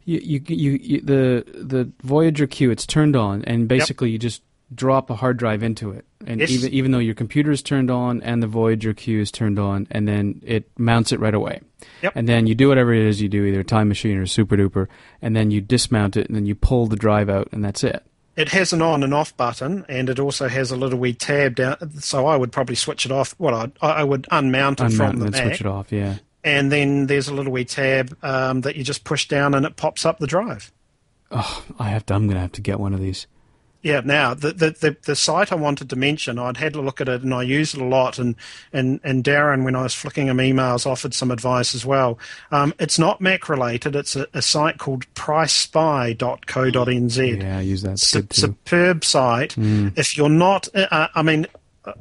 [0.04, 4.12] you, you, you, you the the Voyager Q it's turned on and basically yep.
[4.14, 4.42] you just
[4.74, 6.50] drop a hard drive into it, and yes.
[6.50, 9.86] even even though your computer is turned on and the Voyager Q is turned on,
[9.90, 11.60] and then it mounts it right away.
[12.02, 12.12] Yep.
[12.16, 14.88] And then you do whatever it is you do, either Time Machine or Super Duper,
[15.22, 18.04] and then you dismount it, and then you pull the drive out, and that's it.
[18.38, 21.56] It has an on and off button, and it also has a little wee tab
[21.56, 22.00] down.
[22.00, 23.34] So I would probably switch it off.
[23.36, 25.90] Well, I, I would unmount it unmount from the and Mac, switch it off.
[25.90, 26.18] Yeah.
[26.44, 29.74] And then there's a little wee tab um, that you just push down, and it
[29.74, 30.70] pops up the drive.
[31.32, 32.14] Oh, I have to.
[32.14, 33.26] I'm going to have to get one of these.
[33.88, 37.08] Yeah, now the, the, the site I wanted to mention, I'd had a look at
[37.08, 38.36] it and I used it a lot, and
[38.70, 42.18] and and Darren, when I was flicking him emails, offered some advice as well.
[42.50, 43.96] Um, it's not Mac related.
[43.96, 47.42] It's a, a site called PriceSpy.co.nz.
[47.42, 47.98] Yeah, I use that.
[47.98, 49.54] superb site.
[49.54, 49.98] Mm.
[49.98, 51.46] If you're not, uh, I mean,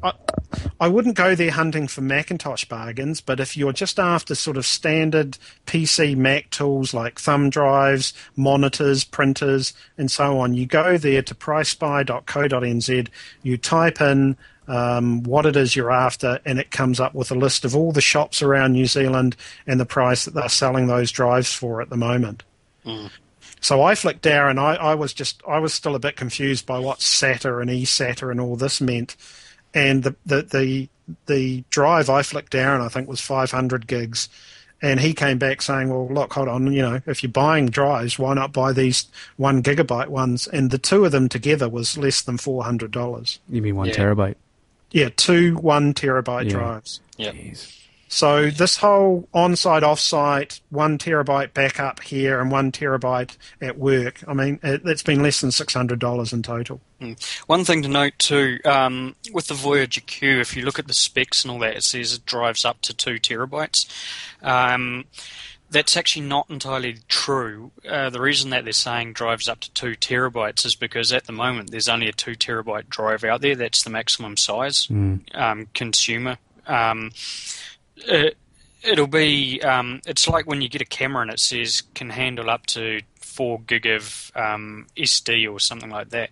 [0.03, 0.13] I,
[0.79, 4.65] I wouldn't go there hunting for Macintosh bargains, but if you're just after sort of
[4.65, 11.21] standard PC Mac tools like thumb drives, monitors, printers, and so on, you go there
[11.21, 13.07] to pricespy.co.nz,
[13.43, 17.35] you type in um, what it is you're after, and it comes up with a
[17.35, 19.35] list of all the shops around New Zealand
[19.65, 22.43] and the price that they're selling those drives for at the moment.
[22.85, 23.09] Mm.
[23.61, 26.79] So I flicked down, I, I was just I was still a bit confused by
[26.79, 29.15] what SATA and eSATA and all this meant
[29.77, 30.89] and the the the,
[31.27, 34.27] the drive I flicked down I think was 500 gigs.
[34.79, 36.71] And he came back saying, "Well, look, hold on.
[36.71, 40.77] You know, if you're buying drives, why not buy these one gigabyte ones?" And the
[40.77, 43.39] two of them together was less than four hundred dollars.
[43.49, 43.95] You mean one yeah.
[43.95, 44.35] terabyte?
[44.91, 46.49] Yeah, two one terabyte yeah.
[46.51, 47.01] drives.
[47.17, 47.31] Yeah.
[48.07, 54.23] So this whole on-site, off-site, one terabyte backup here and one terabyte at work.
[54.27, 56.79] I mean, it, has been less than six hundred dollars in total.
[57.01, 57.21] Mm.
[57.47, 60.93] One thing to note too, um, with the Voyager Q, if you look at the
[60.93, 63.85] specs and all that, it says it drives up to two terabytes.
[64.41, 65.05] Um,
[65.69, 67.71] that's actually not entirely true.
[67.87, 71.33] Uh, the reason that they're saying drives up to two terabytes is because at the
[71.33, 73.55] moment there's only a two terabyte drive out there.
[73.55, 75.19] That's the maximum size mm.
[75.35, 76.37] um, consumer.
[76.65, 77.11] Um,
[78.05, 78.37] it,
[78.99, 79.61] will be.
[79.61, 83.01] Um, it's like when you get a camera and it says can handle up to
[83.37, 86.29] four gig of um, SD or something like that.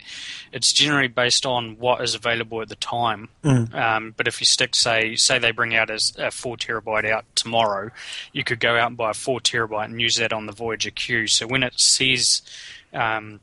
[0.52, 3.30] It's generally based on what is available at the time.
[3.44, 3.76] Mm.
[3.76, 7.26] Um, but if you stick, say, say they bring out a, a, four terabyte out
[7.36, 7.92] tomorrow,
[8.34, 10.90] you could go out and buy a four terabyte and use that on the Voyager
[10.90, 11.28] Q.
[11.28, 12.42] So when it says
[12.92, 13.40] um,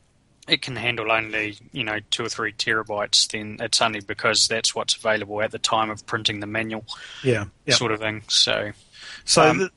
[0.52, 4.74] it can handle only you know two or three terabytes, then it's only because that's
[4.74, 6.84] what's available at the time of printing the manual.
[7.24, 7.76] Yeah, yep.
[7.76, 8.22] sort of thing.
[8.28, 8.72] So,
[9.24, 9.70] so um, the,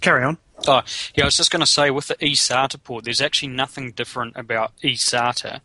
[0.00, 0.38] carry on.
[0.66, 0.82] Oh,
[1.14, 4.36] yeah, I was just going to say with the eSATA port, there's actually nothing different
[4.36, 5.60] about eSATA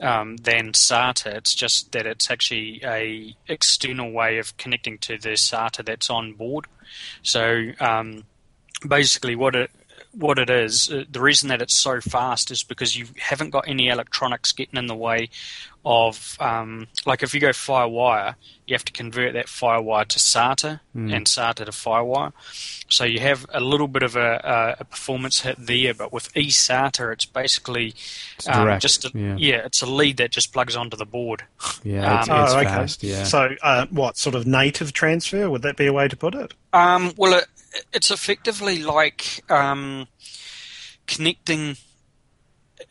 [0.00, 1.34] um, than SATA.
[1.34, 6.32] It's just that it's actually a external way of connecting to the SATA that's on
[6.32, 6.66] board.
[7.22, 8.24] So um,
[8.86, 9.70] basically, what it
[10.16, 13.68] what it is, uh, the reason that it's so fast is because you haven't got
[13.68, 15.28] any electronics getting in the way
[15.84, 18.36] of, um, like if you go FireWire,
[18.66, 21.14] you have to convert that FireWire to SATA mm.
[21.14, 22.32] and SATA to FireWire.
[22.88, 27.12] So you have a little bit of a, a performance hit there, but with eSATA,
[27.12, 27.94] it's basically
[28.36, 29.36] it's um, just a, yeah.
[29.36, 29.66] yeah.
[29.66, 31.44] it's a lead that just plugs onto the board.
[31.82, 32.68] Yeah, it's, um, it's oh, okay.
[32.68, 33.02] fast.
[33.02, 33.24] Yeah.
[33.24, 36.54] So uh, what sort of native transfer would that be a way to put it?
[36.72, 37.46] Um, well, it,
[37.92, 40.08] it's effectively like um,
[41.06, 41.76] connecting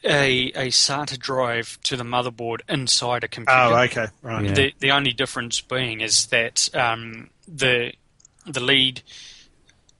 [0.03, 3.59] a a SATA drive to the motherboard inside a computer.
[3.59, 4.45] Oh, okay, right.
[4.45, 4.53] Yeah.
[4.53, 7.93] The the only difference being is that um, the
[8.45, 9.01] the lead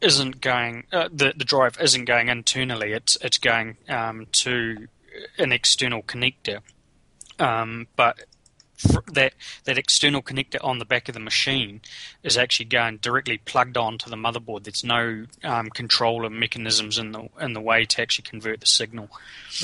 [0.01, 2.93] isn't going uh, the the drive isn't going internally.
[2.93, 4.88] It's it's going um, to
[5.38, 6.59] an external connector.
[7.39, 8.25] Um, but
[9.13, 9.34] that
[9.65, 11.81] that external connector on the back of the machine
[12.23, 14.63] is actually going directly plugged onto the motherboard.
[14.63, 19.09] There's no um, controller mechanisms in the in the way to actually convert the signal.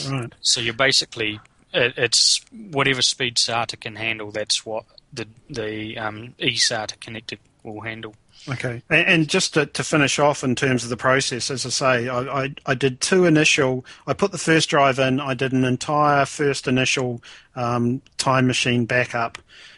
[0.10, 0.34] Right.
[0.42, 1.40] So you're basically
[1.74, 4.32] it, it's whatever speed SATA can handle.
[4.32, 8.16] That's what the the um, eSATA connector will handle.
[8.48, 12.08] Okay, and, just to, to, finish off in terms of the process, as I say,
[12.08, 13.86] I, I, I, did two initial.
[14.08, 15.20] I put the first drive in.
[15.20, 17.22] I did an entire first initial
[17.56, 19.38] um, time machine backup.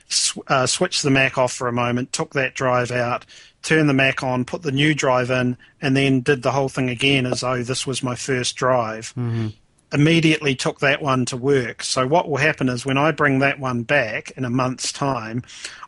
[0.10, 3.26] Sw- uh, switched the Mac off for a moment, took that drive out,
[3.64, 6.90] turned the Mac on, put the new drive in, and then did the whole thing
[6.90, 9.14] again as though this was my first drive.
[9.18, 9.48] Mm-hmm.
[9.94, 11.84] Immediately took that one to work.
[11.84, 15.44] So what will happen is when I bring that one back in a month's time,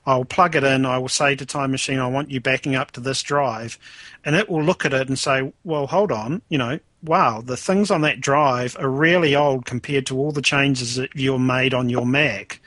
[0.05, 0.85] I'll plug it in.
[0.85, 3.79] I will say to Time Machine, I want you backing up to this drive,
[4.25, 7.57] and it will look at it and say, well, hold on, you know, wow, the
[7.57, 11.73] things on that drive are really old compared to all the changes that you made
[11.73, 12.59] on your Mac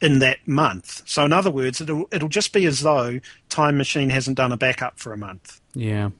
[0.00, 1.02] in that month.
[1.06, 4.56] So in other words, it'll it'll just be as though Time Machine hasn't done a
[4.56, 5.60] backup for a month.
[5.74, 6.10] Yeah.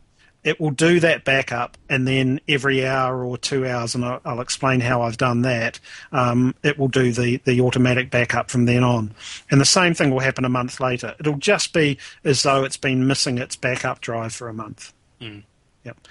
[0.44, 4.40] It will do that backup, and then every hour or two hours, and I'll, I'll
[4.40, 5.80] explain how I've done that.
[6.12, 9.14] Um, it will do the the automatic backup from then on,
[9.50, 11.14] and the same thing will happen a month later.
[11.18, 14.92] It'll just be as though it's been missing its backup drive for a month.
[15.20, 15.42] Mm.
[15.88, 16.08] Yep.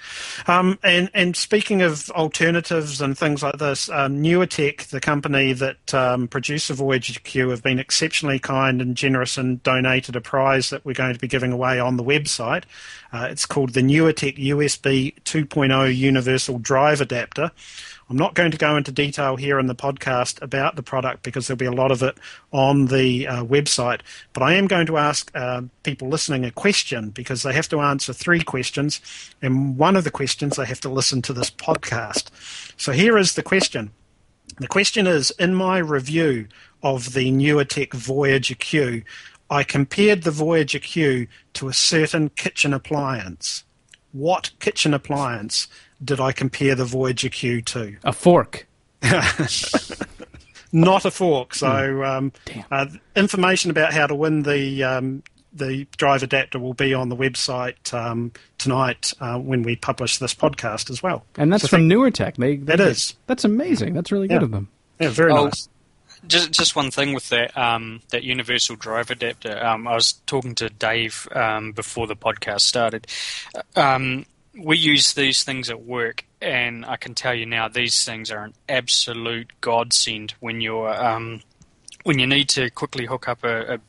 [0.48, 5.94] Um, and and speaking of alternatives and things like this, um, NewerTech, the company that
[5.94, 10.70] um, produced the Voyager Q, have been exceptionally kind and generous and donated a prize
[10.70, 12.64] that we're going to be giving away on the website.
[13.12, 17.52] Uh, it's called the NewerTech USB 2.0 Universal Drive Adapter.
[18.10, 21.46] I'm not going to go into detail here in the podcast about the product because
[21.46, 22.16] there'll be a lot of it
[22.52, 24.00] on the uh, website.
[24.32, 27.80] But I am going to ask uh, people listening a question because they have to
[27.80, 29.02] answer three questions.
[29.42, 32.30] And one of the questions they have to listen to this podcast.
[32.78, 33.90] So here is the question.
[34.58, 36.48] The question is In my review
[36.82, 39.02] of the NewerTech Voyager Q,
[39.50, 43.64] I compared the Voyager Q to a certain kitchen appliance.
[44.12, 45.68] What kitchen appliance
[46.04, 47.96] did I compare the Voyager Q to?
[48.04, 48.66] A fork.
[50.72, 51.54] Not a fork.
[51.54, 52.32] So, um,
[52.70, 52.86] uh,
[53.16, 55.22] information about how to win the um,
[55.52, 60.34] the drive adapter will be on the website um, tonight uh, when we publish this
[60.34, 61.24] podcast as well.
[61.36, 62.36] And that's So from thank- NewerTech.
[62.36, 63.14] They, they That is.
[63.26, 63.94] That's amazing.
[63.94, 64.68] That's really good of them.
[65.00, 65.68] Yeah, very Oh, nice.
[66.26, 69.56] Just, just one thing with that um, that universal drive adapter.
[69.64, 73.06] Um, I was talking to Dave um, before the podcast started.
[74.56, 78.30] Um, we use these things at work, and I can tell you now, these things
[78.30, 81.42] are an absolute godsend when you're um,
[82.04, 83.80] when you need to quickly hook up a, a,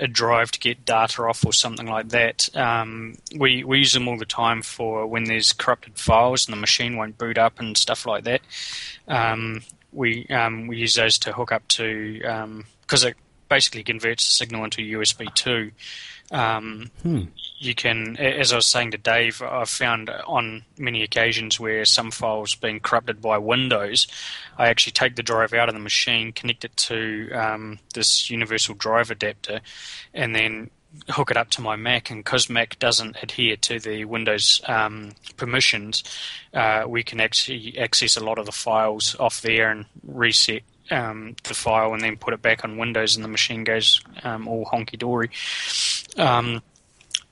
[0.00, 2.54] a drive to get data off or something like that.
[2.56, 6.60] Um, we we use them all the time for when there's corrupted files and the
[6.60, 8.42] machine won't boot up and stuff like that.
[9.08, 12.18] Um, we um, we use those to hook up to
[12.82, 13.16] because it
[13.48, 15.70] basically converts the signal into USB two.
[16.34, 16.90] Um,
[17.58, 22.10] You can, as I was saying to Dave, I've found on many occasions where some
[22.10, 24.06] files being corrupted by Windows,
[24.58, 28.74] I actually take the drive out of the machine, connect it to um, this universal
[28.74, 29.60] drive adapter,
[30.12, 30.70] and then
[31.08, 32.10] hook it up to my Mac.
[32.10, 36.04] And because Mac doesn't adhere to the Windows um, permissions,
[36.52, 41.36] uh, we can actually access a lot of the files off there and reset um,
[41.44, 44.64] the file and then put it back on Windows, and the machine goes um, all
[44.66, 45.30] honky dory.
[46.16, 46.62] Um,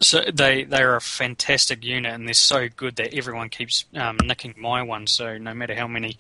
[0.03, 4.19] so they they are a fantastic unit, and they're so good that everyone keeps um,
[4.25, 5.07] nicking my one.
[5.07, 6.17] So no matter how many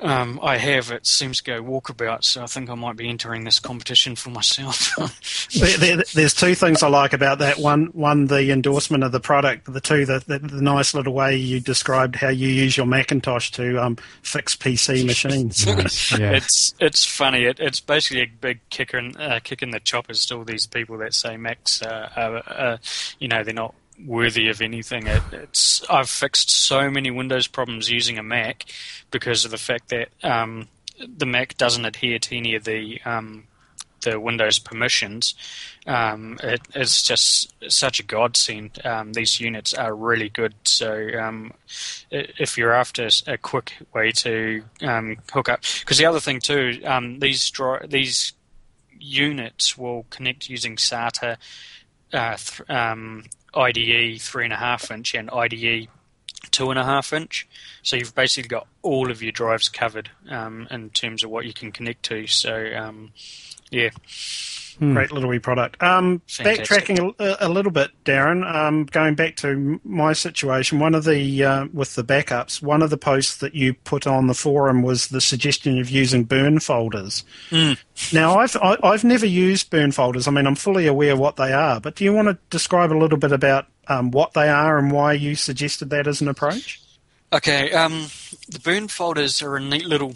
[0.00, 2.24] um, I have, it seems to go walkabout.
[2.24, 4.94] So I think I might be entering this competition for myself.
[5.58, 7.58] There- there- there's two things I like about that.
[7.58, 9.72] One, one the endorsement of the product.
[9.72, 13.50] The two, the, the, the nice little way you described how you use your Macintosh
[13.52, 15.66] to um, fix PC machines.
[15.66, 16.12] Nice.
[16.18, 16.32] Yeah.
[16.32, 17.44] It's it's funny.
[17.44, 20.66] It, it's basically a big kicker in, uh, kick in the choppers to all these
[20.66, 22.76] people that say Macs, uh, are, uh,
[23.18, 23.74] you know, they're not
[24.06, 25.06] worthy of anything.
[25.06, 28.64] It, it's I've fixed so many Windows problems using a Mac
[29.10, 30.68] because of the fact that um,
[31.16, 33.44] the Mac doesn't adhere to any of the um,
[34.02, 35.34] the Windows permissions.
[35.86, 38.78] Um, it, it's just such a godsend.
[38.84, 40.54] Um, these units are really good.
[40.64, 41.52] So um,
[42.10, 46.80] if you're after a quick way to um, hook up, because the other thing too,
[47.18, 48.32] these dri- these
[49.00, 51.36] units will connect using SATA,
[52.12, 55.88] uh, th- um, IDE three and a half inch, and IDE
[56.50, 57.46] two and a half inch.
[57.82, 61.52] So you've basically got all of your drives covered um, in terms of what you
[61.52, 62.26] can connect to.
[62.26, 63.12] So um,
[63.70, 63.90] yeah,
[64.78, 65.82] Great little wee product.
[65.82, 68.48] Um, backtracking a, a little bit, Darren.
[68.48, 72.90] Um, going back to my situation, one of the uh, with the backups, one of
[72.90, 77.24] the posts that you put on the forum was the suggestion of using burn folders.
[78.12, 80.28] Now, I've I, I've never used burn folders.
[80.28, 82.98] I mean, I'm fully aware what they are, but do you want to describe a
[82.98, 86.80] little bit about um, what they are and why you suggested that as an approach?
[87.32, 88.06] Okay, um,
[88.48, 90.14] the burn folders are a neat little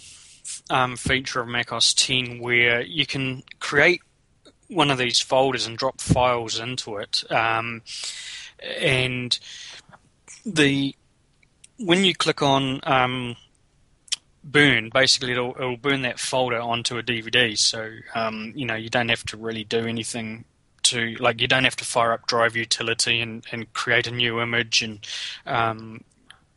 [0.71, 4.01] um, feature of macOS 10 where you can create
[4.73, 7.25] one of these folders and drop files into it.
[7.31, 7.83] Um,
[8.81, 9.39] and
[10.45, 10.95] the
[11.79, 13.37] when you click on um,
[14.45, 17.57] burn, basically it'll, it'll burn that folder onto a DVD.
[17.59, 20.45] So um, you know you don't have to really do anything
[20.85, 24.41] to like you don't have to fire up Drive Utility and, and create a new
[24.41, 25.07] image and
[25.47, 26.03] um,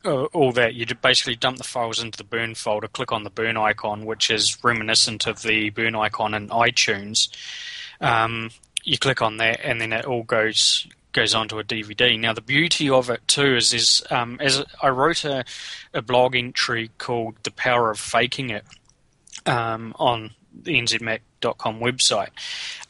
[0.05, 3.57] all that, you basically dump the files into the burn folder, click on the burn
[3.57, 7.29] icon, which is reminiscent of the burn icon in iTunes.
[8.01, 8.51] Um,
[8.83, 12.19] you click on that, and then it all goes goes onto a DVD.
[12.19, 15.45] Now, the beauty of it too is, is um, as I wrote a,
[15.93, 18.65] a blog entry called "The Power of Faking It"
[19.45, 22.29] um, on the nzmac.com website,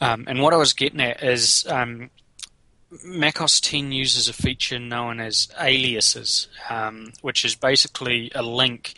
[0.01, 2.09] um, and what I was getting at is um,
[3.03, 8.93] macOS 10 uses a feature known as aliases, um, which is basically a link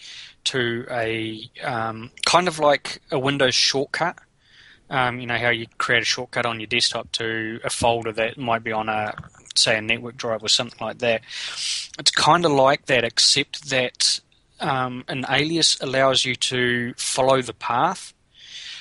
[0.45, 4.17] to a um, kind of like a Windows shortcut.
[4.89, 8.37] Um, you know how you create a shortcut on your desktop to a folder that
[8.37, 9.13] might be on a
[9.55, 11.21] say a network drive or something like that.
[11.99, 14.19] It's kind of like that, except that
[14.59, 18.13] um, an alias allows you to follow the path.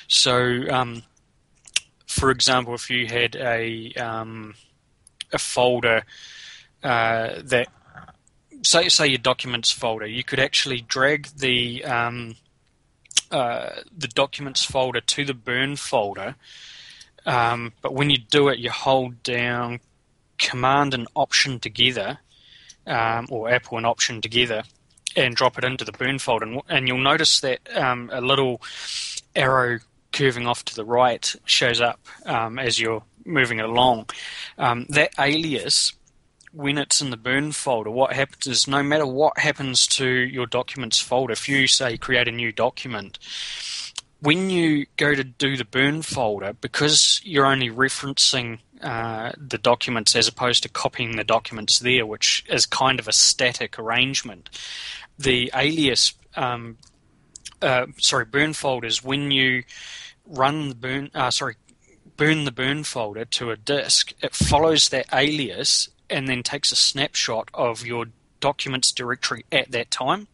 [0.07, 1.03] So, um,
[2.05, 4.55] for example, if you had a um,
[5.33, 6.03] a folder
[6.83, 7.67] uh, that
[8.63, 12.35] say say your documents folder, you could actually drag the um,
[13.31, 16.35] uh, the documents folder to the burn folder.
[17.25, 19.79] Um, but when you do it, you hold down
[20.37, 22.19] Command and Option together,
[22.85, 24.63] um, or Apple and Option together,
[25.15, 26.45] and drop it into the burn folder.
[26.45, 28.61] And, and you'll notice that um, a little
[29.35, 29.79] arrow
[30.13, 34.09] curving off to the right shows up um, as you're moving along.
[34.57, 35.93] Um, that alias,
[36.51, 40.45] when it's in the burn folder, what happens is no matter what happens to your
[40.45, 43.19] documents folder, if you say create a new document,
[44.21, 50.15] when you go to do the burn folder, because you're only referencing uh, the documents
[50.15, 54.49] as opposed to copying the documents there, which is kind of a static arrangement,
[55.19, 56.77] the alias, um,
[57.61, 59.63] uh, sorry, burn folders, when you
[60.25, 61.55] run the burn, uh, sorry,
[62.17, 66.75] burn the burn folder to a disk, it follows that alias and then takes a
[66.75, 68.07] snapshot of your
[68.39, 70.27] documents directory at that time.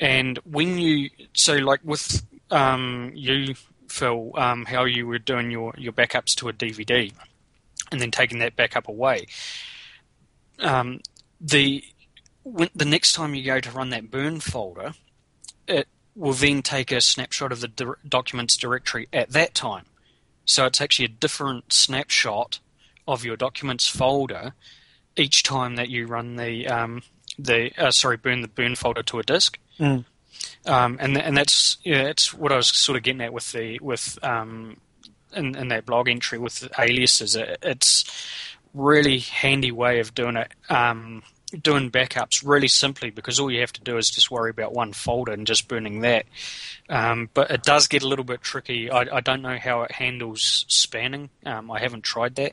[0.00, 3.54] And when you, so like with um, you,
[3.88, 7.12] Phil, um, how you were doing your, your backups to a DVD
[7.92, 9.26] and then taking that backup away,
[10.60, 11.00] um,
[11.40, 11.84] the
[12.42, 14.92] when, the next time you go to run that burn folder,
[15.66, 19.86] it will then take a snapshot of the di- documents directory at that time.
[20.44, 22.60] So it's actually a different snapshot
[23.06, 24.54] of your documents folder
[25.16, 27.02] each time that you run the um,
[27.38, 29.58] the uh, sorry burn the burn folder to a disk.
[29.78, 30.04] Mm.
[30.66, 33.78] Um, and and that's yeah, that's what I was sort of getting at with the
[33.80, 34.78] with um,
[35.34, 37.36] in, in that blog entry with aliases.
[37.36, 38.04] It, it's
[38.72, 40.52] really handy way of doing it.
[40.68, 41.22] Um,
[41.62, 44.92] doing backups really simply because all you have to do is just worry about one
[44.92, 46.26] folder and just burning that.
[46.88, 48.90] Um, but it does get a little bit tricky.
[48.90, 51.30] I, I don't know how it handles spanning.
[51.44, 52.52] Um, I haven't tried that.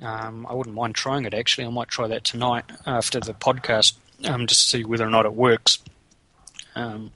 [0.00, 1.66] Um, I wouldn't mind trying it actually.
[1.66, 5.26] I might try that tonight after the podcast um, just to see whether or not
[5.26, 5.78] it works.
[6.74, 7.12] Um,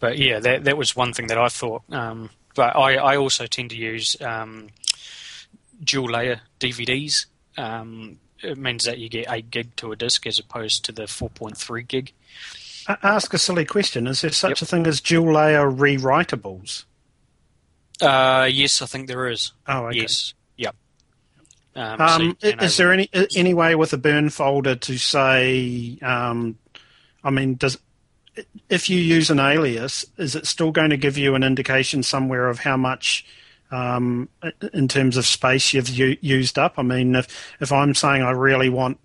[0.00, 1.82] but yeah, that that was one thing that I thought.
[1.90, 4.16] Um, but I, I also tend to use
[5.82, 7.26] dual layer DVDs.
[7.56, 11.02] Um, it means that you get 8 gig to a disk as opposed to the
[11.02, 12.12] 4.3 gig.
[13.02, 14.06] Ask a silly question.
[14.06, 14.62] Is there such yep.
[14.62, 16.84] a thing as dual layer rewritables?
[18.00, 19.52] Uh, yes, I think there is.
[19.68, 20.00] Oh, okay.
[20.00, 20.34] Yes.
[20.56, 20.74] Yep.
[21.76, 25.96] Um, um, so is there any any way with a burn folder to say?
[26.02, 26.58] Um,
[27.22, 27.78] I mean, does
[28.68, 32.48] if you use an alias, is it still going to give you an indication somewhere
[32.48, 33.24] of how much
[33.72, 34.28] um,
[34.72, 36.74] in terms of space you've u- used up.
[36.76, 39.00] I mean, if if I'm saying I really want,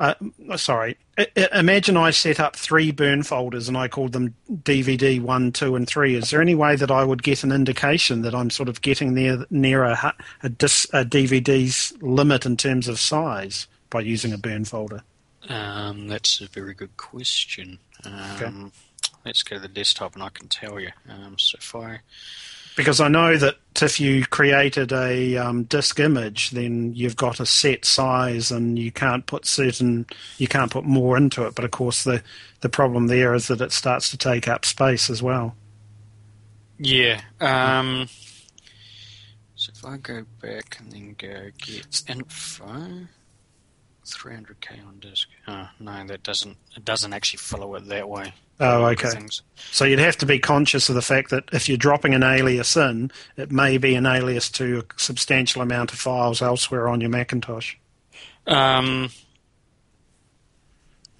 [0.00, 0.14] uh,
[0.56, 5.52] sorry, I, imagine I set up three burn folders and I called them DVD one,
[5.52, 6.16] two, and three.
[6.16, 9.14] Is there any way that I would get an indication that I'm sort of getting
[9.14, 14.38] near near a, a, dis, a DVD's limit in terms of size by using a
[14.38, 15.02] burn folder?
[15.48, 17.78] Um, that's a very good question.
[18.04, 18.70] Um, okay.
[19.24, 20.90] Let's go to the desktop and I can tell you.
[21.08, 22.00] Um, so far
[22.76, 27.46] because I know that if you created a um, disk image, then you've got a
[27.46, 30.06] set size, and you can't put certain,
[30.38, 31.54] you can't put more into it.
[31.54, 32.22] But of course, the
[32.60, 35.54] the problem there is that it starts to take up space as well.
[36.78, 37.20] Yeah.
[37.40, 38.08] Um,
[39.54, 43.06] so if I go back and then go get info,
[44.04, 45.28] 300k on disk.
[45.46, 46.56] Oh, no, that doesn't.
[46.76, 48.32] It doesn't actually follow it that way.
[48.58, 49.10] Oh, okay.
[49.70, 52.76] So you'd have to be conscious of the fact that if you're dropping an alias
[52.76, 57.08] in, it may be an alias to a substantial amount of files elsewhere on your
[57.10, 57.74] Macintosh.
[58.46, 59.10] Um,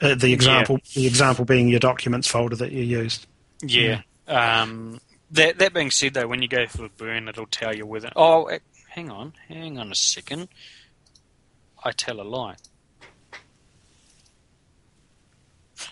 [0.00, 1.02] uh, the example, yeah.
[1.02, 3.26] the example being your documents folder that you used.
[3.62, 4.02] Yeah.
[4.26, 5.00] Um,
[5.30, 8.10] that that being said, though, when you go for a burn, it'll tell you whether.
[8.16, 8.50] Oh,
[8.88, 10.48] hang on, hang on a second.
[11.82, 12.56] I tell a lie.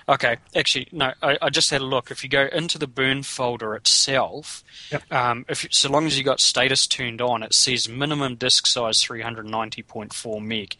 [0.08, 1.12] Okay, actually, no.
[1.22, 2.10] I, I, just had a look.
[2.10, 5.10] If you go into the burn folder itself, yep.
[5.12, 9.02] um, if so long as you got status turned on, it says minimum disk size
[9.02, 10.76] 390.4 meg,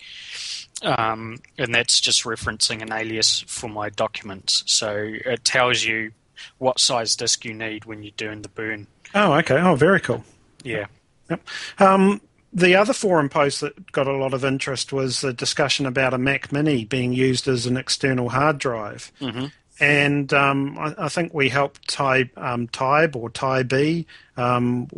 [0.83, 4.63] um, and that's just referencing an alias for my documents.
[4.67, 6.13] So it tells you
[6.59, 8.87] what size disk you need when you're doing the burn.
[9.15, 9.59] Oh, okay.
[9.61, 10.25] Oh, very cool.
[10.63, 10.87] Yeah.
[11.31, 11.47] Yep.
[11.79, 12.21] Um,
[12.53, 16.19] the other forum post that got a lot of interest was a discussion about a
[16.19, 19.13] Mac Mini being used as an external hard drive.
[19.21, 19.47] Mm-hmm.
[19.81, 24.89] And um, I, I, think we helped Ty, um, Tybe or Tybe um,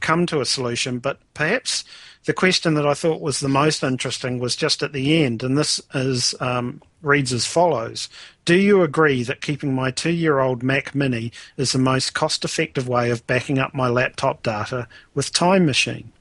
[0.00, 1.84] come to a solution, but perhaps
[2.24, 5.58] the question that I thought was the most interesting was just at the end, and
[5.58, 8.08] this is um, reads as follows:
[8.44, 13.26] Do you agree that keeping my two-year-old Mac Mini is the most cost-effective way of
[13.26, 16.12] backing up my laptop data with Time Machine?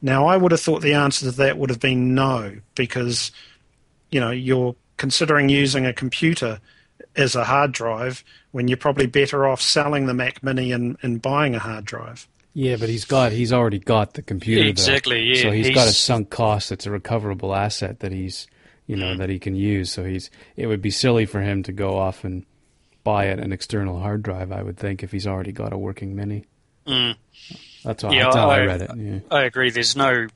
[0.00, 3.32] Now, I would have thought the answer to that would have been no, because
[4.10, 6.60] you know you're considering using a computer
[7.16, 11.20] as a hard drive when you're probably better off selling the Mac Mini and, and
[11.20, 12.28] buying a hard drive.
[12.54, 15.16] Yeah, but he's got he's already got the computer exactly.
[15.16, 15.36] Though.
[15.36, 18.46] Yeah, so he's, he's, got a sunk cost that's a recoverable asset that he's
[18.86, 19.18] you know mm.
[19.18, 19.92] that he can use.
[19.92, 22.44] So he's it would be silly for him to go off and
[23.04, 24.50] buy it an external hard drive.
[24.50, 26.46] I would think if he's already got a working mini.
[26.86, 27.16] Mm.
[27.84, 28.90] That's how, yeah, that's I, I, read it.
[28.96, 29.18] Yeah.
[29.30, 29.70] I agree.
[29.70, 30.26] There's no,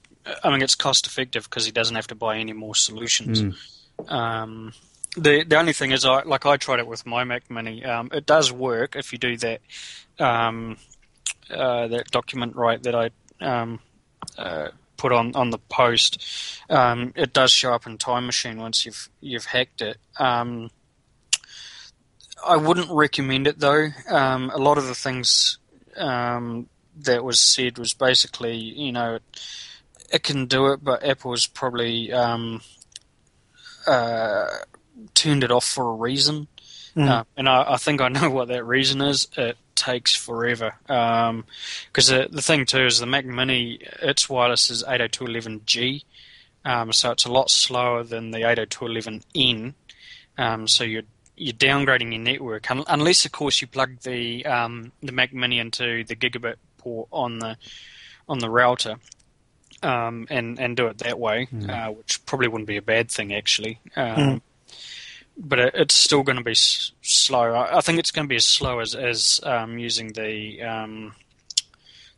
[0.44, 3.42] I mean, it's cost effective because he doesn't have to buy any more solutions.
[3.42, 4.12] Mm.
[4.12, 4.72] Um,
[5.16, 7.84] the the only thing is, I like I tried it with my Mac Mini.
[7.84, 9.60] Um, it does work if you do that
[10.18, 10.78] um,
[11.50, 13.80] uh, that document right that I um,
[14.38, 16.22] uh, put on, on the post.
[16.70, 19.98] Um, it does show up in Time Machine once you've you've hacked it.
[20.16, 20.70] Um,
[22.44, 23.88] I wouldn't recommend it though.
[24.08, 25.58] Um, a lot of the things
[25.96, 26.68] um,
[27.04, 29.22] that was said was basically, you know, it,
[30.12, 32.60] it can do it, but Apple's probably um,
[33.86, 34.46] uh,
[35.14, 36.48] turned it off for a reason.
[36.96, 37.08] Mm.
[37.08, 39.28] Uh, and I, I, think I know what that reason is.
[39.36, 40.74] It takes forever.
[40.86, 41.44] Because um,
[41.94, 46.04] the, the thing, too, is the Mac Mini, its wireless is 802.11g.
[46.64, 49.74] Um, so it's a lot slower than the 802.11n.
[50.38, 51.02] Um, so you're
[51.34, 56.04] you're downgrading your network unless, of course, you plug the um, the Mac Mini into
[56.04, 57.56] the gigabit port on the
[58.28, 58.96] on the router,
[59.82, 61.68] um, and and do it that way, mm.
[61.68, 63.80] uh, which probably wouldn't be a bad thing actually.
[63.96, 64.40] Mm.
[65.36, 67.54] But it, it's still going to be s- slow.
[67.54, 71.14] I, I, think it's going to be as slow as as um, using the um,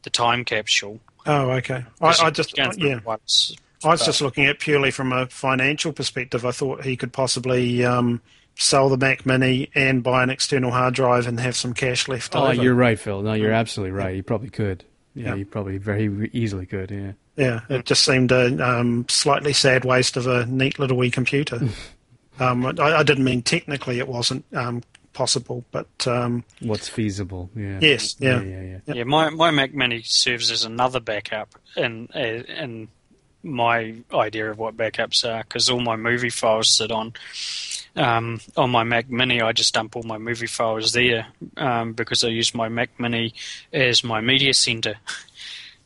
[0.02, 1.00] the time capsule.
[1.26, 1.84] Oh, okay.
[2.00, 3.00] I, I just yeah.
[3.04, 6.44] Once, I was just looking at purely from a financial perspective.
[6.44, 8.20] I thought he could possibly um,
[8.56, 12.36] sell the Mac Mini and buy an external hard drive and have some cash left
[12.36, 12.62] oh, over.
[12.62, 13.22] you're right, Phil.
[13.22, 14.14] No, you're absolutely right.
[14.14, 14.84] You probably could.
[15.14, 15.34] Yeah, yeah.
[15.36, 16.90] you probably very easily could.
[16.90, 17.12] Yeah.
[17.36, 21.60] Yeah, it just seemed a um, slightly sad waste of a neat little wee computer.
[22.38, 24.84] um, I, I, didn't mean technically it wasn't um,
[25.14, 27.50] possible, but um, what's feasible?
[27.56, 27.78] Yeah.
[27.80, 28.14] Yes.
[28.20, 28.40] Yeah.
[28.40, 28.62] Yeah.
[28.62, 28.78] Yeah.
[28.86, 28.94] yeah.
[28.94, 32.86] yeah my my Mac Mini serves as another backup, and and
[33.42, 37.12] my idea of what backups are because all my movie files sit on
[37.96, 41.26] um, on my Mac Mini, I just dump all my movie files there
[41.56, 43.34] um, because I use my Mac Mini
[43.72, 44.96] as my media center.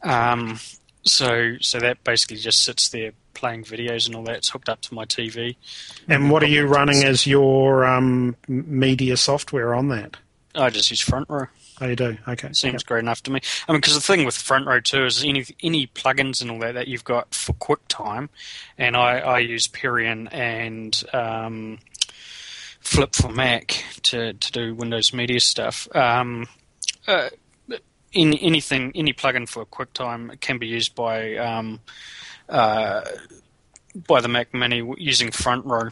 [0.03, 0.59] Um,
[1.03, 4.37] so, so that basically just sits there playing videos and all that.
[4.37, 5.57] It's hooked up to my TV.
[6.09, 10.17] And what are you running as your um, media software on that?
[10.55, 11.47] I just use Front Row.
[11.81, 12.19] Oh, you do?
[12.27, 12.49] Okay.
[12.53, 12.87] Seems yep.
[12.87, 13.41] great enough to me.
[13.69, 16.59] I mean, because the thing with Front Row too is any any plugins and all
[16.61, 18.29] that that you've got for QuickTime,
[18.77, 21.79] and I, I use Perian and um,
[22.83, 25.89] Flip4Mac to, to do Windows Media stuff.
[25.95, 26.47] Um,
[27.07, 27.29] uh,
[28.13, 31.81] in anything, any plugin for QuickTime can be used by um,
[32.49, 33.03] uh,
[34.07, 35.91] by the Mac Mini using Front Row.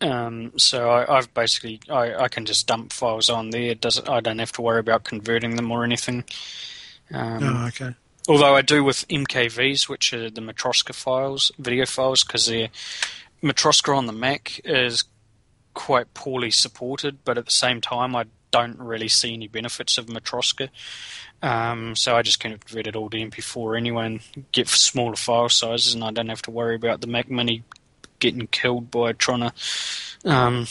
[0.00, 3.70] Um, so I, have basically I, I, can just dump files on there.
[3.70, 6.24] It doesn't I don't have to worry about converting them or anything.
[7.12, 7.94] Um, oh, okay.
[8.28, 12.68] Although I do with MKVs, which are the Matroska files, video files, because they're
[13.42, 15.04] Matroska on the Mac is
[15.76, 20.06] quite poorly supported, but at the same time, I don't really see any benefits of
[20.06, 20.70] Matroska.
[21.42, 24.20] Um, so I just convert it all to MP4 anyway and
[24.52, 27.62] get smaller file sizes, and I don't have to worry about the Mac Mini
[28.18, 29.52] getting killed by trying to
[30.24, 30.66] um,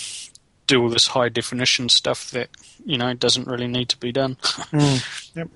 [0.66, 2.50] do all this high definition stuff that
[2.84, 4.36] you know doesn't really need to be done.
[4.36, 5.50] mm, yep.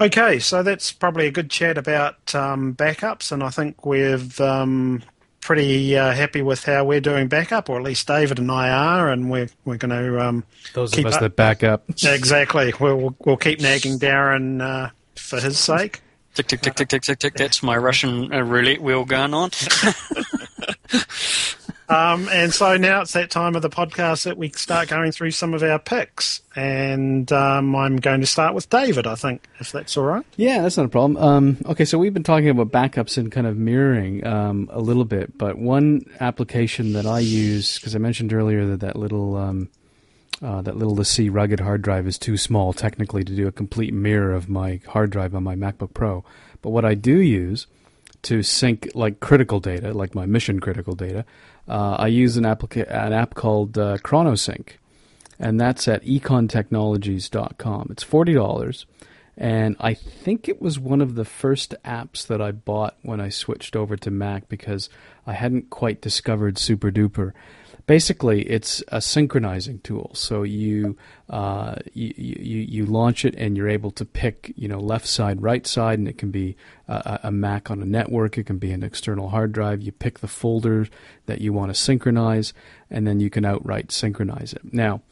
[0.00, 5.02] Okay, so that's probably a good chat about um, backups, and I think we've um,
[5.44, 9.12] pretty uh, happy with how we're doing backup, or at least David and I are,
[9.12, 11.20] and we're we're going to um, those of us up.
[11.20, 12.72] that back up exactly.
[12.80, 16.00] We'll we'll keep nagging Darren uh, for his sake.
[16.34, 17.34] Tick tick tick tick tick tick tick.
[17.34, 19.50] That's my Russian uh, roulette wheel going on.
[21.88, 25.32] Um, and so now it's that time of the podcast that we start going through
[25.32, 26.40] some of our picks.
[26.56, 30.24] And um, I'm going to start with David, I think, if that's all right.
[30.36, 31.22] Yeah, that's not a problem.
[31.22, 35.04] Um, okay, so we've been talking about backups and kind of mirroring um, a little
[35.04, 39.36] bit, but one application that I use, because I mentioned earlier that that little.
[39.36, 39.68] Um,
[40.42, 43.94] uh, that little LaCie rugged hard drive is too small technically to do a complete
[43.94, 46.24] mirror of my hard drive on my MacBook Pro.
[46.60, 47.66] But what I do use
[48.24, 51.24] to sync like critical data, like my mission critical data,
[51.68, 54.68] uh, I use an, applica- an app called uh, ChronoSync,
[55.38, 57.88] and that's at econtechnologies.com.
[57.90, 58.86] It's forty dollars,
[59.36, 63.28] and I think it was one of the first apps that I bought when I
[63.28, 64.88] switched over to Mac because
[65.26, 67.32] I hadn't quite discovered SuperDuper
[67.86, 70.10] basically it's a synchronizing tool.
[70.14, 70.96] So you,
[71.28, 75.42] uh, you, you you launch it and you're able to pick you know left side,
[75.42, 76.56] right side, and it can be
[76.88, 78.38] a, a, Mac on a network.
[78.38, 79.82] It can be an external hard drive.
[79.82, 80.86] You pick the folder
[81.26, 82.52] that you want to synchronize,
[82.90, 84.72] and then you can outright synchronize it.
[84.72, 85.02] Now,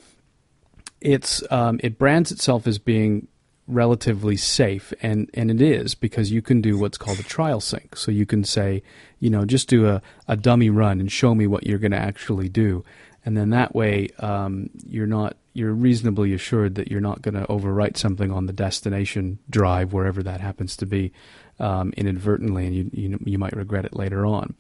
[1.00, 3.28] it's um, it brands itself as being
[3.68, 7.96] relatively safe and and it is because you can do what's called a trial sync.
[7.96, 8.82] So you can say
[9.20, 11.98] you know just do a, a dummy run and show me what you're going to
[11.98, 12.84] actually do.
[13.24, 17.44] And then that way um, you're not you're reasonably assured that you're not going to
[17.46, 21.12] overwrite something on the destination drive wherever that happens to be
[21.60, 24.54] um, inadvertently and you, you you might regret it later on.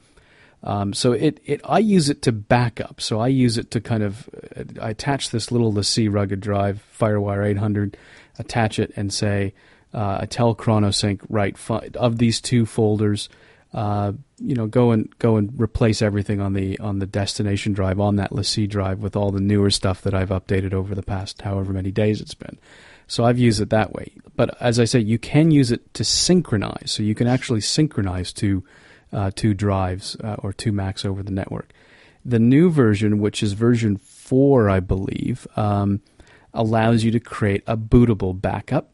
[0.64, 3.00] Um, so it, it I use it to back up.
[3.00, 4.28] So I use it to kind of
[4.80, 7.96] I attach this little the LaCie rugged drive, FireWire 800,
[8.38, 9.54] attach it and say,
[9.92, 11.56] uh, tell ChronoSync, right,
[11.96, 13.28] of these two folders,
[13.74, 17.98] uh, you know, go and go and replace everything on the on the destination drive
[18.00, 21.42] on that LaCie drive with all the newer stuff that I've updated over the past
[21.42, 22.58] however many days it's been.
[23.06, 24.12] So I've used it that way.
[24.36, 26.92] But as I say, you can use it to synchronize.
[26.92, 28.64] So you can actually synchronize two
[29.12, 31.72] uh, two drives uh, or two Macs over the network.
[32.24, 36.00] The new version, which is version four, I believe, um,
[36.54, 38.90] allows you to create a bootable backup.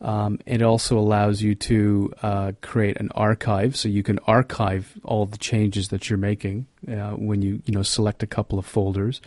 [0.00, 5.26] Um, it also allows you to uh, create an archive, so you can archive all
[5.26, 9.20] the changes that you're making uh, when you you know select a couple of folders,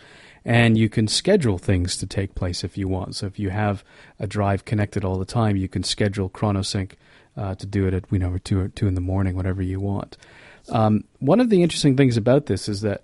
[0.44, 3.16] and you can schedule things to take place if you want.
[3.16, 3.84] So if you have
[4.18, 6.92] a drive connected all the time, you can schedule ChronoSync
[7.36, 10.16] uh, to do it at you know two two in the morning, whatever you want.
[10.68, 13.02] Um, one of the interesting things about this is that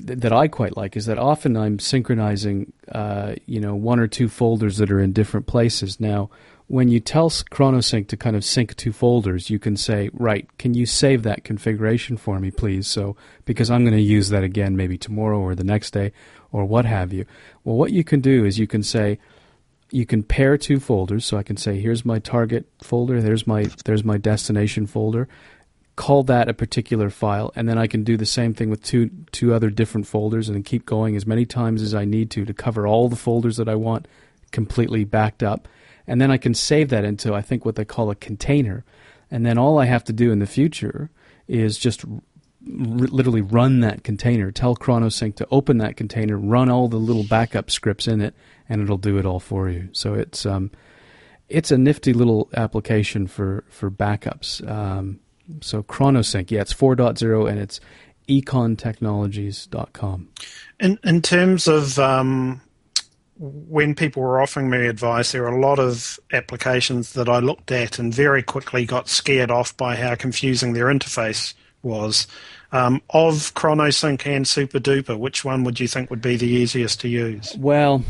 [0.00, 4.28] that I quite like is that often I'm synchronizing, uh, you know, one or two
[4.28, 6.00] folders that are in different places.
[6.00, 6.30] Now,
[6.66, 10.74] when you tell ChronoSync to kind of sync two folders, you can say, right, can
[10.74, 12.86] you save that configuration for me, please?
[12.86, 16.12] So, because I'm going to use that again maybe tomorrow or the next day
[16.52, 17.24] or what have you.
[17.64, 19.18] Well, what you can do is you can say,
[19.90, 21.24] you can pair two folders.
[21.24, 25.28] So I can say, here's my target folder, there's my there's my destination folder
[25.98, 29.10] call that a particular file, and then I can do the same thing with two
[29.32, 32.54] two other different folders, and keep going as many times as I need to to
[32.54, 34.06] cover all the folders that I want
[34.52, 35.66] completely backed up,
[36.06, 38.84] and then I can save that into I think what they call a container,
[39.28, 41.10] and then all I have to do in the future
[41.48, 42.20] is just r-
[42.62, 44.52] literally run that container.
[44.52, 48.34] Tell ChronoSync to open that container, run all the little backup scripts in it,
[48.68, 49.88] and it'll do it all for you.
[49.90, 50.70] So it's um,
[51.48, 54.62] it's a nifty little application for for backups.
[54.64, 55.18] Um,
[55.60, 57.80] so ChronoSync, yeah, it's 4.0 and it's
[58.28, 60.28] econtechnologies.com.
[60.80, 62.60] In in terms of um,
[63.38, 67.70] when people were offering me advice, there were a lot of applications that I looked
[67.70, 72.26] at and very quickly got scared off by how confusing their interface was.
[72.70, 77.08] Um, of ChronoSync and SuperDuper, which one would you think would be the easiest to
[77.08, 77.56] use?
[77.56, 78.04] Well,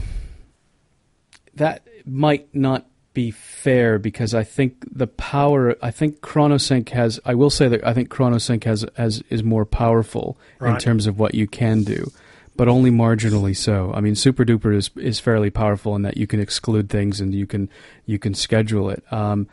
[1.55, 2.86] that might not
[3.19, 5.75] be fair because I think the power.
[5.83, 7.19] I think ChronoSync has.
[7.25, 10.75] I will say that I think ChronoSync has has is more powerful right.
[10.75, 12.12] in terms of what you can do,
[12.55, 13.93] but only marginally so.
[13.93, 17.45] I mean, SuperDuper is is fairly powerful in that you can exclude things and you
[17.45, 17.69] can
[18.07, 19.03] you can schedule it.
[19.12, 19.49] Um,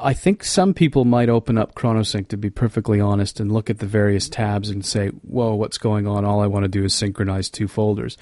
[0.00, 3.78] I think some people might open up ChronoSync to be perfectly honest and look at
[3.78, 6.24] the various tabs and say, "Whoa, what's going on?
[6.24, 8.18] All I want to do is synchronize two folders."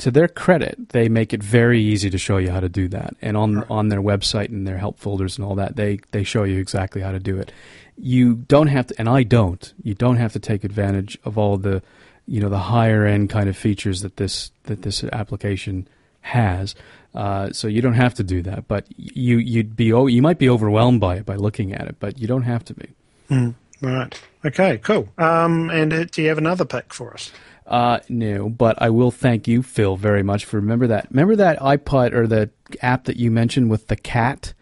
[0.00, 3.14] To their credit, they make it very easy to show you how to do that.
[3.22, 3.66] And on right.
[3.70, 7.02] on their website and their help folders and all that, they they show you exactly
[7.02, 7.52] how to do it.
[7.96, 9.72] You don't have to, and I don't.
[9.82, 11.82] You don't have to take advantage of all the,
[12.26, 15.86] you know, the higher end kind of features that this that this application
[16.22, 16.74] has.
[17.14, 20.48] Uh, so you don't have to do that, but you you'd be you might be
[20.48, 22.88] overwhelmed by it by looking at it, but you don't have to be.
[23.28, 24.20] Mm, right.
[24.46, 24.78] Okay.
[24.78, 25.08] Cool.
[25.18, 27.30] Um, and uh, do you have another pick for us?
[27.70, 31.06] Uh, no, but I will thank you, Phil, very much for remember that.
[31.10, 32.50] Remember that iPod or the
[32.82, 34.54] app that you mentioned with the cat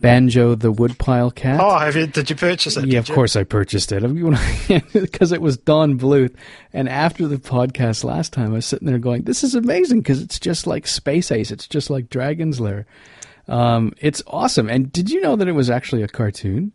[0.00, 1.60] Banjo the Woodpile Cat.
[1.60, 2.86] Oh, have you, did you purchase it?
[2.86, 3.14] Yeah, of you?
[3.14, 4.02] course I purchased it
[4.92, 6.34] because it was Don Bluth.
[6.72, 10.22] And after the podcast last time, I was sitting there going, "This is amazing because
[10.22, 11.50] it's just like Space Ace.
[11.50, 12.86] It's just like Dragon's Lair.
[13.46, 16.72] Um, it's awesome." And did you know that it was actually a cartoon?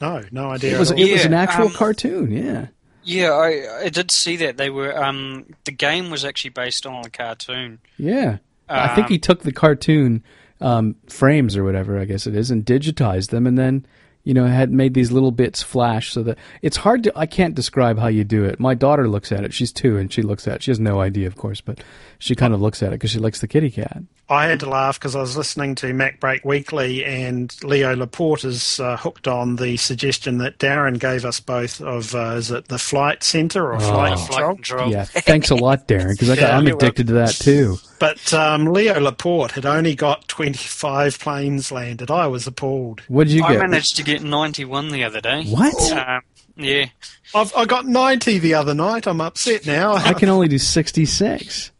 [0.00, 0.76] No, no idea.
[0.76, 0.90] It was.
[0.90, 1.12] It all.
[1.12, 2.32] was an actual um, cartoon.
[2.32, 2.68] Yeah.
[3.06, 4.96] Yeah, I, I did see that they were.
[4.96, 7.78] Um, the game was actually based on the cartoon.
[7.96, 8.38] Yeah.
[8.68, 10.24] I think he took the cartoon
[10.60, 13.86] um, frames or whatever, I guess it is, and digitized them, and then
[14.26, 17.12] you know had made these little bits flash so that it's hard to.
[17.16, 18.60] I can't describe how you do it.
[18.60, 19.54] My daughter looks at it.
[19.54, 20.56] She's two, and she looks at.
[20.56, 20.62] it.
[20.64, 21.80] She has no idea, of course, but
[22.18, 24.02] she kind of looks at it because she likes the kitty cat.
[24.28, 28.80] I had to laugh because I was listening to MacBreak Weekly and Leo Laporte is
[28.80, 32.78] uh, hooked on the suggestion that Darren gave us both of, uh, is it the
[32.78, 34.16] Flight Center or Flight Oh.
[34.16, 34.54] Flight Control?
[34.56, 34.90] control.
[34.90, 37.76] Yeah, thanks a lot, Darren, because Yeah, I'm you're addicted to that too.
[37.98, 42.10] But um, Leo Laporte had only got 25 planes landed.
[42.10, 43.02] I was appalled.
[43.08, 43.62] What did you I get?
[43.62, 45.44] I managed to get 91 the other day.
[45.44, 45.92] What?
[45.92, 46.22] Um,
[46.56, 46.86] yeah.
[47.34, 49.06] I've, I got 90 the other night.
[49.06, 49.94] I'm upset now.
[49.94, 51.70] I can only do 66.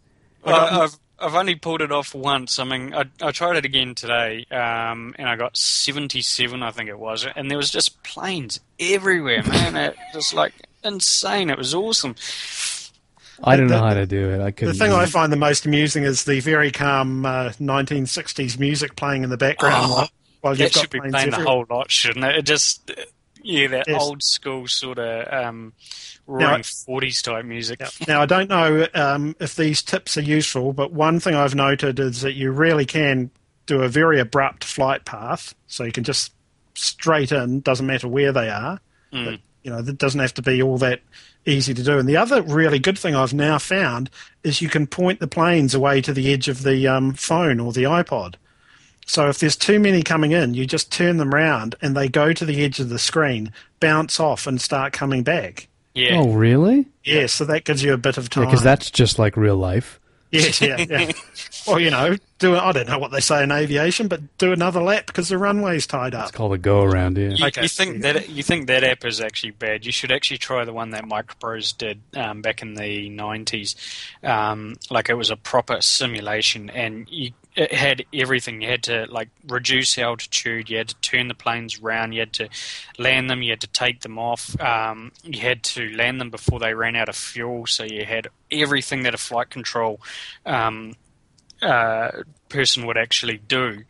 [0.44, 2.58] I, I've I've only pulled it off once.
[2.58, 6.90] I mean, I, I tried it again today, um, and I got seventy-seven, I think
[6.90, 9.76] it was, and there was just planes everywhere, man.
[9.76, 10.52] it was like
[10.84, 11.48] insane.
[11.48, 12.16] It was awesome.
[13.42, 14.40] I don't know how to do it.
[14.40, 14.74] I The couldn't.
[14.76, 19.30] thing I find the most amusing is the very calm uh, 1960s music playing in
[19.30, 20.08] the background Oh, while,
[20.40, 22.36] while you've That got should be planes playing the whole lot, shouldn't it?
[22.36, 22.90] It just,
[23.42, 24.02] yeah, that Yes.
[24.02, 25.72] old school sort of um,
[26.26, 27.80] roaring forties type music.
[27.80, 27.88] Yeah.
[28.08, 31.98] Now, I don't know um, if these tips are useful, but one thing I've noted
[32.00, 33.30] is that you really can
[33.66, 36.32] do a very abrupt flight path, so you can just
[36.74, 38.80] straight in, doesn't matter where they are.
[39.12, 41.00] But, you know, that doesn't have to be all that
[41.44, 41.98] easy to do.
[41.98, 44.08] And the other really good thing I've now found
[44.44, 47.72] is you can point the planes away to the edge of the um, phone or
[47.72, 48.36] the iPod.
[49.06, 52.32] So if there's too many coming in, you just turn them round and they go
[52.32, 55.66] to the edge of the screen, bounce off, and start coming back.
[55.94, 56.20] Yeah.
[56.20, 56.86] Oh, really?
[57.02, 58.44] Yeah, so that gives you a bit of time.
[58.44, 59.98] Because that's just like real life.
[60.30, 61.12] Yes, yeah, yeah.
[61.68, 64.82] or you know, do I don't know what they say in aviation, but do another
[64.82, 66.28] lap because the runway's tied up.
[66.28, 67.16] It's called a go around.
[67.16, 67.28] Yeah.
[67.28, 67.62] You, Okay.
[67.62, 69.86] you think that you think that app is actually bad?
[69.86, 73.76] You should actually try the one that MicroProse did um, back in the nineties.
[74.22, 78.60] Um, like it was a proper simulation, and you, it had everything.
[78.60, 80.68] You had to like reduce altitude.
[80.68, 82.14] You had to turn the planes round.
[82.14, 82.48] You had to
[82.98, 83.42] land them.
[83.42, 84.60] You had to take them off.
[84.60, 87.66] Um, you had to land them before they ran out of fuel.
[87.66, 90.00] So you had everything that a flight control
[90.44, 90.94] um,
[91.62, 92.10] uh,
[92.50, 93.84] person would actually do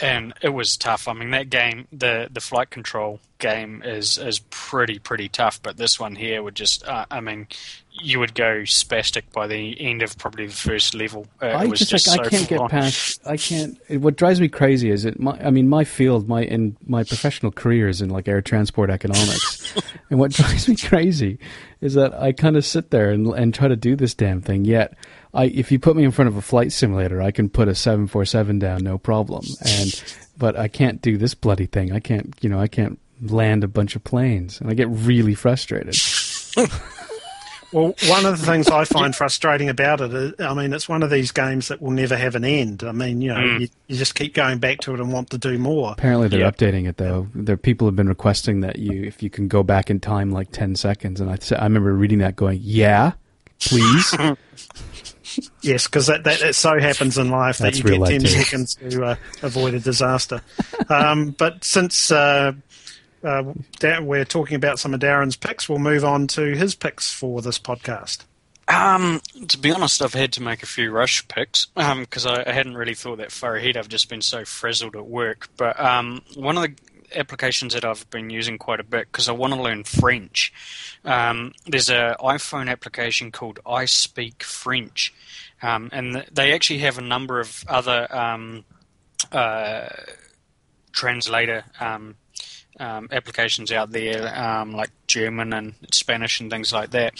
[0.00, 1.08] and it was tough.
[1.08, 5.62] I mean, that game, the the flight control game, is is pretty pretty tough.
[5.62, 7.46] But this one here would just, uh, I mean,
[8.00, 11.26] you would go spastic by the end of probably the first level.
[11.42, 12.68] Uh, I it was just, just, like, I can't get on.
[12.70, 13.20] past.
[13.26, 13.78] I can't.
[13.88, 15.18] it- What drives me crazy is it.
[15.18, 18.90] My, I mean, my field, my in my professional career is in like air transport
[18.90, 19.74] economics,
[20.10, 21.38] and what drives me crazy
[21.80, 24.64] is that I kind of sit there and and try to do this damn thing.
[24.64, 24.94] Yet,
[25.34, 27.74] I if you put me in front of a flight simulator, I can put a
[27.74, 29.44] seven four seven down, no problem.
[29.64, 30.04] And
[30.36, 31.92] but I can't do this bloody thing.
[31.92, 32.34] I can't.
[32.40, 35.96] You know, I can't land a bunch of planes, and I get really frustrated.
[37.70, 41.02] Well, one of the things I find frustrating about it is, I mean, it's one
[41.02, 42.82] of these games that will never have an end.
[42.82, 43.60] I mean, you know, mm.
[43.60, 45.92] you, you just keep going back to it and want to do more.
[45.92, 46.50] Apparently, they're Yeah.
[46.50, 47.28] updating it though.
[47.34, 50.50] There, people have been requesting that you, if you can go back in time like
[50.50, 53.12] ten seconds, and I, sa- I remember reading that, going, "Yeah,
[53.60, 54.16] please."
[55.62, 58.26] Yes, because that, that, that so happens in life that That's you get 10 too.
[58.28, 60.40] seconds to uh, avoid a disaster.
[60.88, 62.52] um, but since uh,
[63.22, 63.42] uh,
[63.80, 67.42] Da- we're talking about some of Darren's picks, we'll move on to his picks for
[67.42, 68.24] this podcast.
[68.68, 72.52] Um, to be honest, I've had to make a few rush picks because I, I
[72.52, 73.78] hadn't really thought that far ahead.
[73.78, 75.48] I've just been so frazzled at work.
[75.56, 76.74] But um, one of the
[77.14, 80.52] applications that I've been using quite a bit because I want to learn French.
[81.04, 85.14] Um, there's a iPhone application called I Speak French,
[85.62, 88.64] um, and they actually have a number of other um,
[89.32, 89.88] uh,
[90.92, 92.16] translator um,
[92.80, 97.12] um, applications out there, um, like German and Spanish and things like that.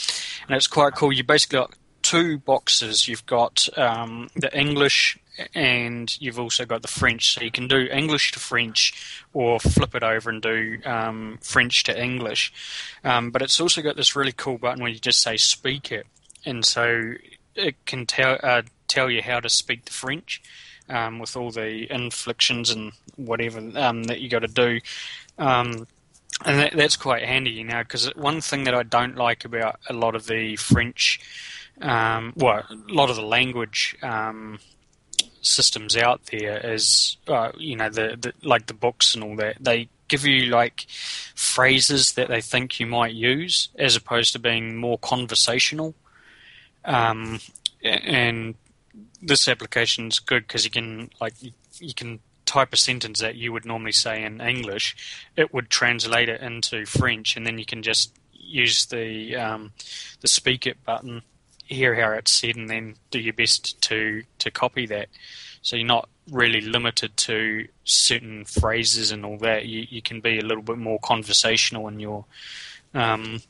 [0.46, 1.12] And it's quite cool.
[1.12, 3.08] You basically got two boxes.
[3.08, 5.18] You've got the English
[5.54, 7.34] and you've also got the French.
[7.34, 11.84] So you can do English to French or flip it over and do um, French
[11.84, 12.52] to English.
[13.04, 16.06] Um, but it's also got this really cool button where you just say speak it.
[16.44, 17.14] And so
[17.54, 20.42] it can tell uh, tell you how to speak the French
[20.88, 24.80] um, with all the inflections and whatever um, that you got to do.
[25.38, 25.86] Um,
[26.44, 29.80] and that, that's quite handy, you know, because one thing that I don't like about
[29.88, 31.20] a lot of the French,
[31.80, 33.96] um, well, a lot of the language
[35.48, 39.56] systems out there is, uh, you know, the, the like the books and all that.
[39.60, 40.86] They give you like
[41.34, 45.94] phrases that they think you might use, as opposed to being more conversational.
[46.84, 47.40] Um,
[47.82, 48.54] and
[49.22, 53.36] this application is good because you can like you, you can type a sentence that
[53.36, 54.96] you would normally say in English,
[55.36, 59.72] it would translate it into French, and then you can just use the um,
[60.20, 61.22] the speak it button,
[61.68, 65.08] hear how it's said, and then do your best to to copy that.
[65.62, 69.66] So you're not really limited to certain phrases and all that.
[69.66, 72.24] You you can be a little bit more conversational in your
[72.94, 73.42] um,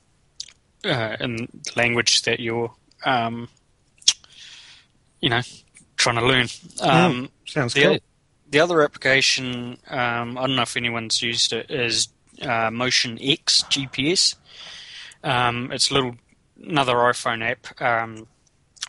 [0.85, 2.73] uh, in language that you're
[3.05, 3.49] um,
[5.20, 5.43] you know
[5.97, 6.47] trying to learn.
[6.81, 7.99] Um, Sounds the, cool.
[8.51, 12.09] the other application, um, I don't know if anyone's used it, is
[12.40, 14.36] uh, MotionX GPS.
[15.24, 16.15] Um, it's a little
[16.62, 17.80] another iPhone app.
[17.80, 18.26] Um,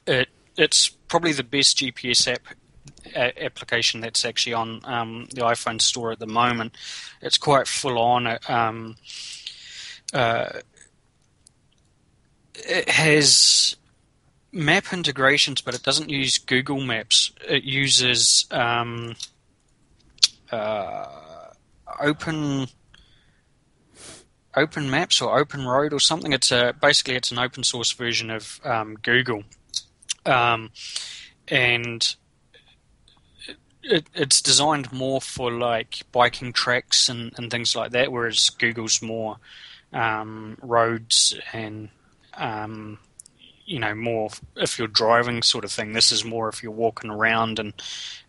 [0.05, 2.41] it it's probably the best GPS app
[3.15, 6.75] a- application that's actually on um, the iPhone store at the moment.
[7.21, 8.27] It's quite full on.
[8.27, 8.95] It, um,
[10.13, 10.49] uh,
[12.55, 13.75] it has
[14.51, 17.31] map integrations, but it doesn't use Google Maps.
[17.47, 19.15] It uses um,
[20.51, 21.05] uh,
[22.01, 22.67] Open
[24.55, 26.34] Open Maps or Open Road or something.
[26.34, 29.43] It's a basically it's an open source version of um, Google,
[30.26, 30.71] um,
[31.47, 32.15] and
[33.84, 39.01] it, it's designed more for like biking tracks and, and things like that, whereas Google's
[39.01, 39.38] more
[39.93, 41.89] um, roads and
[42.35, 42.99] um,
[43.65, 45.93] you know more if you're driving sort of thing.
[45.93, 47.73] This is more if you're walking around and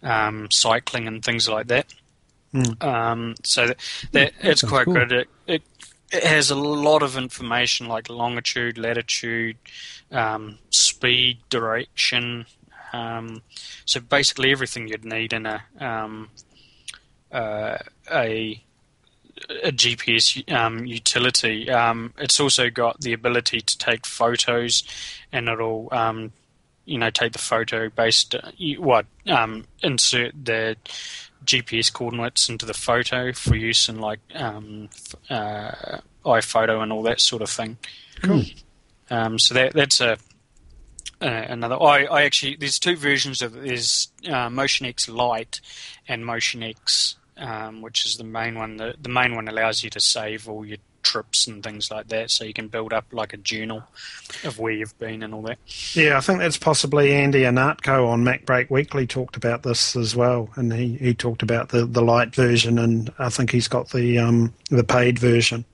[0.03, 1.93] um, cycling and things like that.
[2.55, 2.83] Mm.
[2.83, 3.77] Um, so that,
[4.13, 4.95] that it's quite cool.
[4.95, 5.13] good.
[5.13, 5.63] It, it
[6.13, 9.57] it has a lot of information like longitude, latitude,
[10.11, 12.47] um, speed, direction.
[12.93, 13.43] Um,
[13.85, 16.31] so basically everything you'd need in a um,
[17.31, 17.79] uh,
[18.11, 18.63] a
[19.63, 21.71] a GPS um, utility.
[21.71, 24.83] Um, it's also got the ability to take photos,
[25.33, 26.33] and it'll um,
[26.85, 30.77] you know take the photo based you, what um, insert the
[31.45, 37.03] GPS coordinates into the photo for use in like um, f- uh, iPhoto and all
[37.03, 37.79] that sort of thing.
[38.23, 38.45] Cool.
[39.11, 40.19] Um, so that that's a
[41.23, 41.81] uh, another.
[41.83, 43.65] I, I actually there's two versions of it.
[43.65, 45.61] There's uh, MotionX Lite
[46.09, 48.77] and MotionX, um, which is the main one.
[48.77, 52.31] The, the main one allows you to save all your trips and things like that,
[52.31, 53.83] so you can build up like a journal
[54.45, 55.59] of where you've been and all that.
[55.95, 60.51] Yeah, I think that's possibly Andy Ihnatko on MacBreak Weekly talked about this as well,
[60.57, 64.19] and he, he talked about the, the light version, and I think he's got the
[64.19, 65.65] um, the paid version.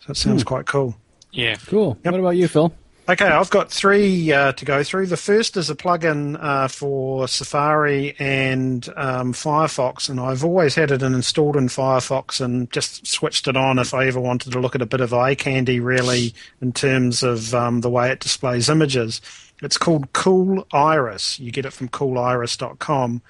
[0.00, 0.94] So it sounds quite cool.
[1.32, 1.56] Yeah.
[1.66, 1.98] Cool.
[2.04, 2.12] Yep.
[2.12, 2.74] What about you, Phil?
[3.06, 5.08] Okay, I've got three uh, to go through.
[5.08, 10.90] The first is a plugin uh, for Safari and um, Firefox, and I've always had
[10.90, 14.74] it installed in Firefox and just switched it on if I ever wanted to look
[14.74, 16.32] at a bit of eye candy, really,
[16.62, 19.20] in terms of um, the way it displays images.
[19.62, 21.38] It's called Cooliris.
[21.38, 23.20] You get it from cooliris.com.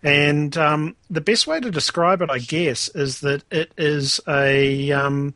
[0.00, 4.92] And um, the best way to describe it, I guess, is that it is a
[4.92, 5.34] um,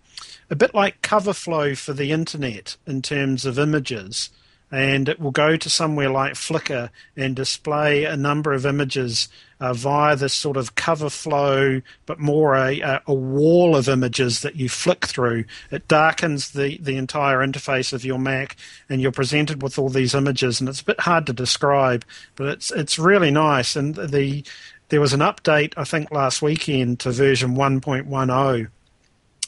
[0.52, 4.28] a bit like cover flow for the internet in terms of images.
[4.70, 9.28] And it will go to somewhere like Flickr and display a number of images
[9.60, 14.56] uh, via this sort of cover flow, but more a, a, wall of images that
[14.56, 15.44] you flick through.
[15.70, 18.56] It darkens the, the entire interface of your Mac,
[18.90, 20.60] and you're presented with all these images.
[20.60, 22.04] And it's a bit hard to describe,
[22.36, 23.74] but it's it's really nice.
[23.74, 24.44] And the
[24.90, 28.68] there was an update I think last weekend to version 1.10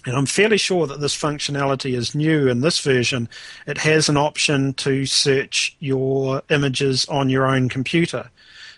[0.07, 3.29] and I'm fairly sure that this functionality is new in this version.
[3.67, 8.31] It has an option to search your images on your own computer.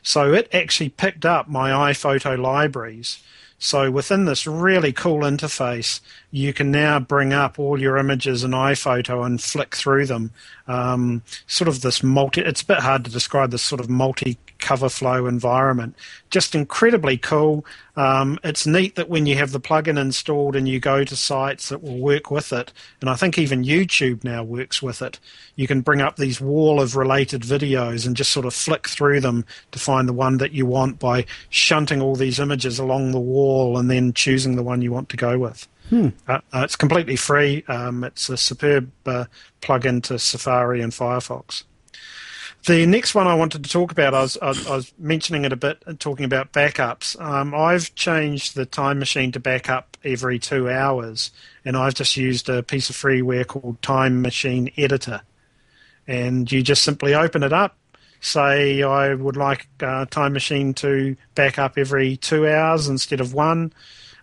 [0.02, 3.18] So it actually picked up my iPhoto libraries.
[3.58, 6.00] So within this really cool interface,
[6.30, 10.30] you can now bring up all your images in iPhoto and flick through them.
[10.68, 14.38] Um, sort of this multi, it's a bit hard to describe this sort of multi
[14.58, 15.96] cover flow environment.
[16.30, 17.64] Just incredibly cool.
[17.96, 21.68] Um, it's neat that when you have the plugin installed and you go to sites
[21.68, 25.18] that will work with it, and I think even YouTube now works with it,
[25.56, 29.20] you can bring up these wall of related videos and just sort of flick through
[29.20, 33.20] them to find the one that you want by shunting all these images along the
[33.20, 35.66] wall and then choosing the one you want to go with.
[36.26, 37.64] Uh, uh, it's completely free.
[37.68, 39.26] Um, it's a superb uh,
[39.60, 41.62] plug-in to Safari and Firefox.
[42.66, 45.56] The next one I wanted to talk about, I was, I was, mentioning it a
[45.56, 47.18] bit, uh, talking about backups.
[47.20, 51.30] Um, I've changed the time machine to backup every two hours,
[51.64, 55.20] and I've just used a piece of freeware called Time Machine Editor.
[56.08, 57.76] And you just simply open it up,
[58.20, 63.32] say I would like uh, Time Machine to back up every two hours instead of
[63.32, 63.72] one.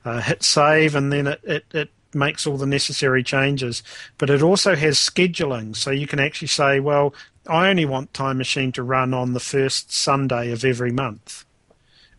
[0.03, 3.83] Uh, hit save, and then it, it, it makes all the necessary changes.
[4.17, 7.13] But it also has scheduling, so you can actually say, well,
[7.47, 11.45] I only want Time Machine to run on the first Sunday of every month.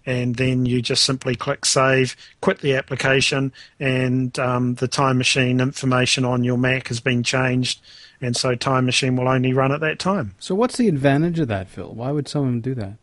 [0.06, 5.60] And then you just simply click save, quit the application, and um, the Time Machine
[5.60, 7.80] information on your Mac has been changed.
[8.20, 10.34] And so Time Machine will only run at that time.
[10.38, 11.94] So, what's the advantage of that, Phil?
[11.94, 12.96] Why would someone do that?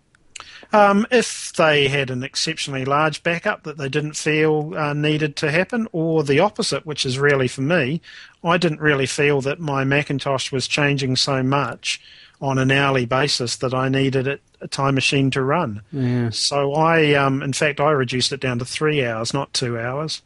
[0.73, 5.51] Um, if they had an exceptionally large backup that they didn't feel uh, needed to
[5.51, 8.01] happen, or the opposite, which is really for me,
[8.43, 12.01] I didn't really feel that my Macintosh was changing so much
[12.41, 15.81] on an hourly basis that I needed it, a time machine to run.
[15.91, 16.29] Yeah.
[16.31, 20.21] So I, um, in fact, I reduced it down to three hours, not two hours.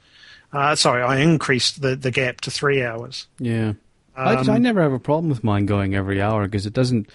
[0.53, 3.27] Uh, sorry, I increased the, the gap to three hours.
[3.39, 3.73] Yeah.
[4.15, 7.09] I, Um, I never have a problem with mine going every hour because it doesn't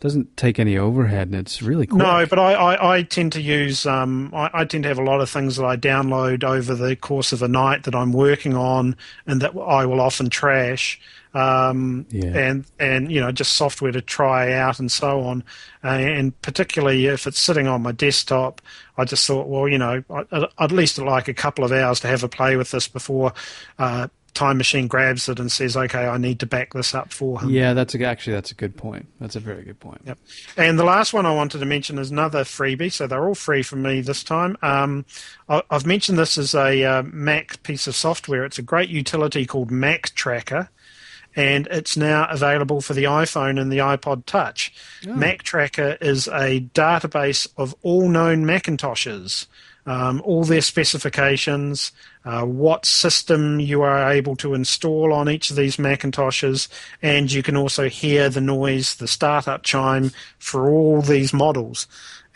[0.00, 1.98] doesn't take any overhead and it's really quick.
[2.02, 5.04] No, but I, I, I tend to use um, I, I tend to have a
[5.04, 8.54] lot of things that I download over the course of a night that I'm working
[8.56, 8.96] on
[9.26, 10.98] and that I will often trash.
[11.32, 12.36] Um, Yeah.
[12.36, 15.44] and and you know just software to try out and so on,
[15.84, 18.60] uh, and particularly if it's sitting on my desktop,
[18.98, 22.00] I just thought, well, you know, I, I'd at least like a couple of hours
[22.00, 23.32] to have a play with this before
[23.78, 27.40] uh, Time Machine grabs it and says, okay, I need to back this up for
[27.40, 27.50] him.
[27.50, 29.06] Yeah, that's a, actually that's a good point.
[29.20, 30.02] That's a very good point.
[30.06, 30.18] Yep.
[30.56, 32.92] And the last one I wanted to mention is another freebie.
[32.92, 34.56] So they're all free from me this time.
[34.62, 35.04] Um,
[35.48, 38.44] I, I've mentioned this as a uh, Mac piece of software.
[38.44, 40.68] It's a great utility called Mactracker,
[41.36, 44.72] and it's now available for the iPhone and the iPod Touch.
[45.02, 49.46] Mactracker is a database of all known Macintoshes.
[49.86, 51.92] Um, all their specifications,
[52.24, 56.68] uh, what system you are able to install on each of these Macintoshes,
[57.02, 61.86] and you can also hear the noise, the startup chime for all these models.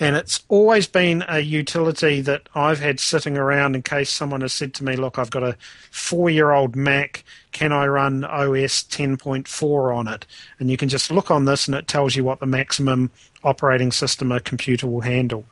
[0.01, 4.53] And it's always been a utility that I've had sitting around in case someone has
[4.53, 5.57] said to me, Look, I've got a
[5.91, 7.23] four year old Mac.
[7.53, 10.27] Can I run OS 10.4 on it?
[10.59, 13.13] And you can just look on this and it tells you what the maximum
[13.45, 15.45] operating system a computer will handle.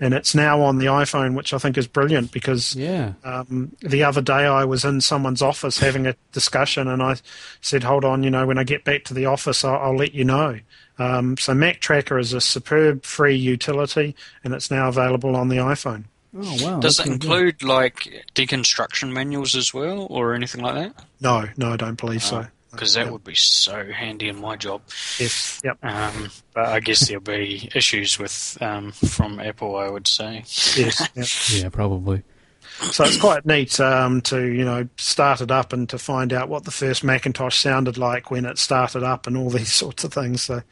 [0.00, 3.12] And it's now on the iPhone, which I think is brilliant because Yeah.
[3.24, 7.16] um, the other day I was in someone's office having a discussion, and I
[7.60, 10.14] said, "Hold on, you know, when I get back to the office, I'll, I'll let
[10.14, 10.58] you know."
[10.98, 16.04] Um, so Mactracker is a superb free utility, and it's now available on the iPhone.
[16.36, 16.80] Oh wow.
[16.80, 17.24] Does it really good.
[17.30, 21.04] include like deconstruction manuals as well, or anything like that?
[21.20, 22.46] No, no, I don't believe so.
[22.74, 24.82] Because that would be so handy in my job.
[25.18, 30.06] Yes, yep, Um, but I guess there'll be issues with um, from Apple, I would
[30.06, 30.44] say.
[30.76, 31.08] yes.
[31.14, 31.62] yep.
[31.62, 32.22] Yeah, probably.
[32.90, 36.48] So it's quite neat um, to you know start it up and to find out
[36.48, 40.12] what the first Macintosh sounded like when it started up and all these sorts of
[40.12, 40.42] things.
[40.42, 40.62] So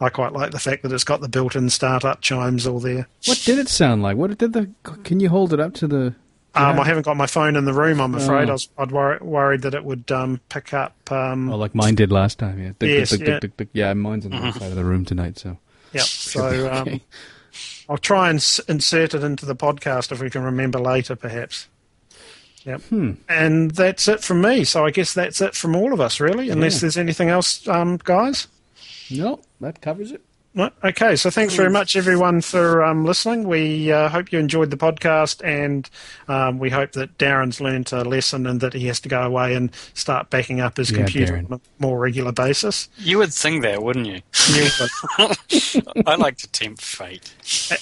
[0.00, 3.08] I quite like the fact that it's got the built-in startup chimes all there.
[3.26, 4.16] What did it sound like?
[4.16, 4.70] What did the?
[5.02, 6.14] Can you hold it up to the?
[6.54, 6.82] Um, Yeah.
[6.82, 8.00] I haven't got my phone in the room.
[8.00, 8.50] I'm afraid Oh.
[8.50, 10.94] I was I'd wor- worried that it would um, pick up.
[11.10, 12.58] Um, Oh, like mine did last time.
[12.60, 12.72] Yeah.
[12.78, 13.38] Tick, Yes, tick, yeah.
[13.38, 13.68] tick.
[13.72, 15.38] Yeah, mine's on the other side of the room tonight.
[15.38, 15.58] So.
[15.92, 17.02] yeah, so um, Okay.
[17.88, 21.68] I'll try and s- insert it into the podcast if we can remember later, perhaps.
[22.64, 22.82] Yep.
[22.82, 23.12] Hmm.
[23.28, 24.64] And that's it from me.
[24.64, 26.50] So I guess that's it from all of us, really.
[26.50, 26.80] Unless Yeah.
[26.82, 28.48] there's anything else, um, guys.
[29.10, 30.22] No, that covers it.
[30.52, 30.68] No?
[30.82, 33.46] Okay, so thanks very much, everyone, for um, listening.
[33.46, 35.88] We uh, hope you enjoyed the podcast, and
[36.26, 39.54] um, we hope that Darren's learned a lesson and that he has to go away
[39.54, 41.52] and start backing up his Yeah, computer Darren.
[41.52, 42.88] on a more regular basis.
[42.98, 44.22] You would think that, wouldn't you?
[46.06, 47.32] I like to tempt fate.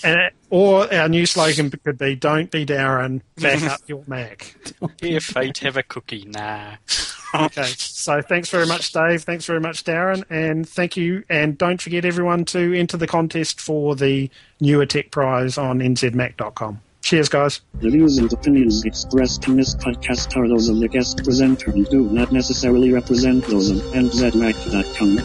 [0.04, 4.54] Uh, or our new slogan could be "Don't be Darren, back up your Mac."
[5.00, 6.24] Here, fate, have a cookie.
[6.26, 6.76] Nah.
[7.34, 9.22] Okay, so thanks very much, Dave.
[9.22, 11.24] Thanks very much, Darren, and thank you.
[11.28, 14.30] And don't forget, everyone, to enter the contest for the
[14.62, 16.80] NewerTech prize on nzmac.com.
[17.02, 17.60] Cheers, guys.
[17.74, 21.86] The views and opinions expressed in this podcast are those of the guest presenter and
[21.90, 25.18] do not necessarily represent those of nzmac.com.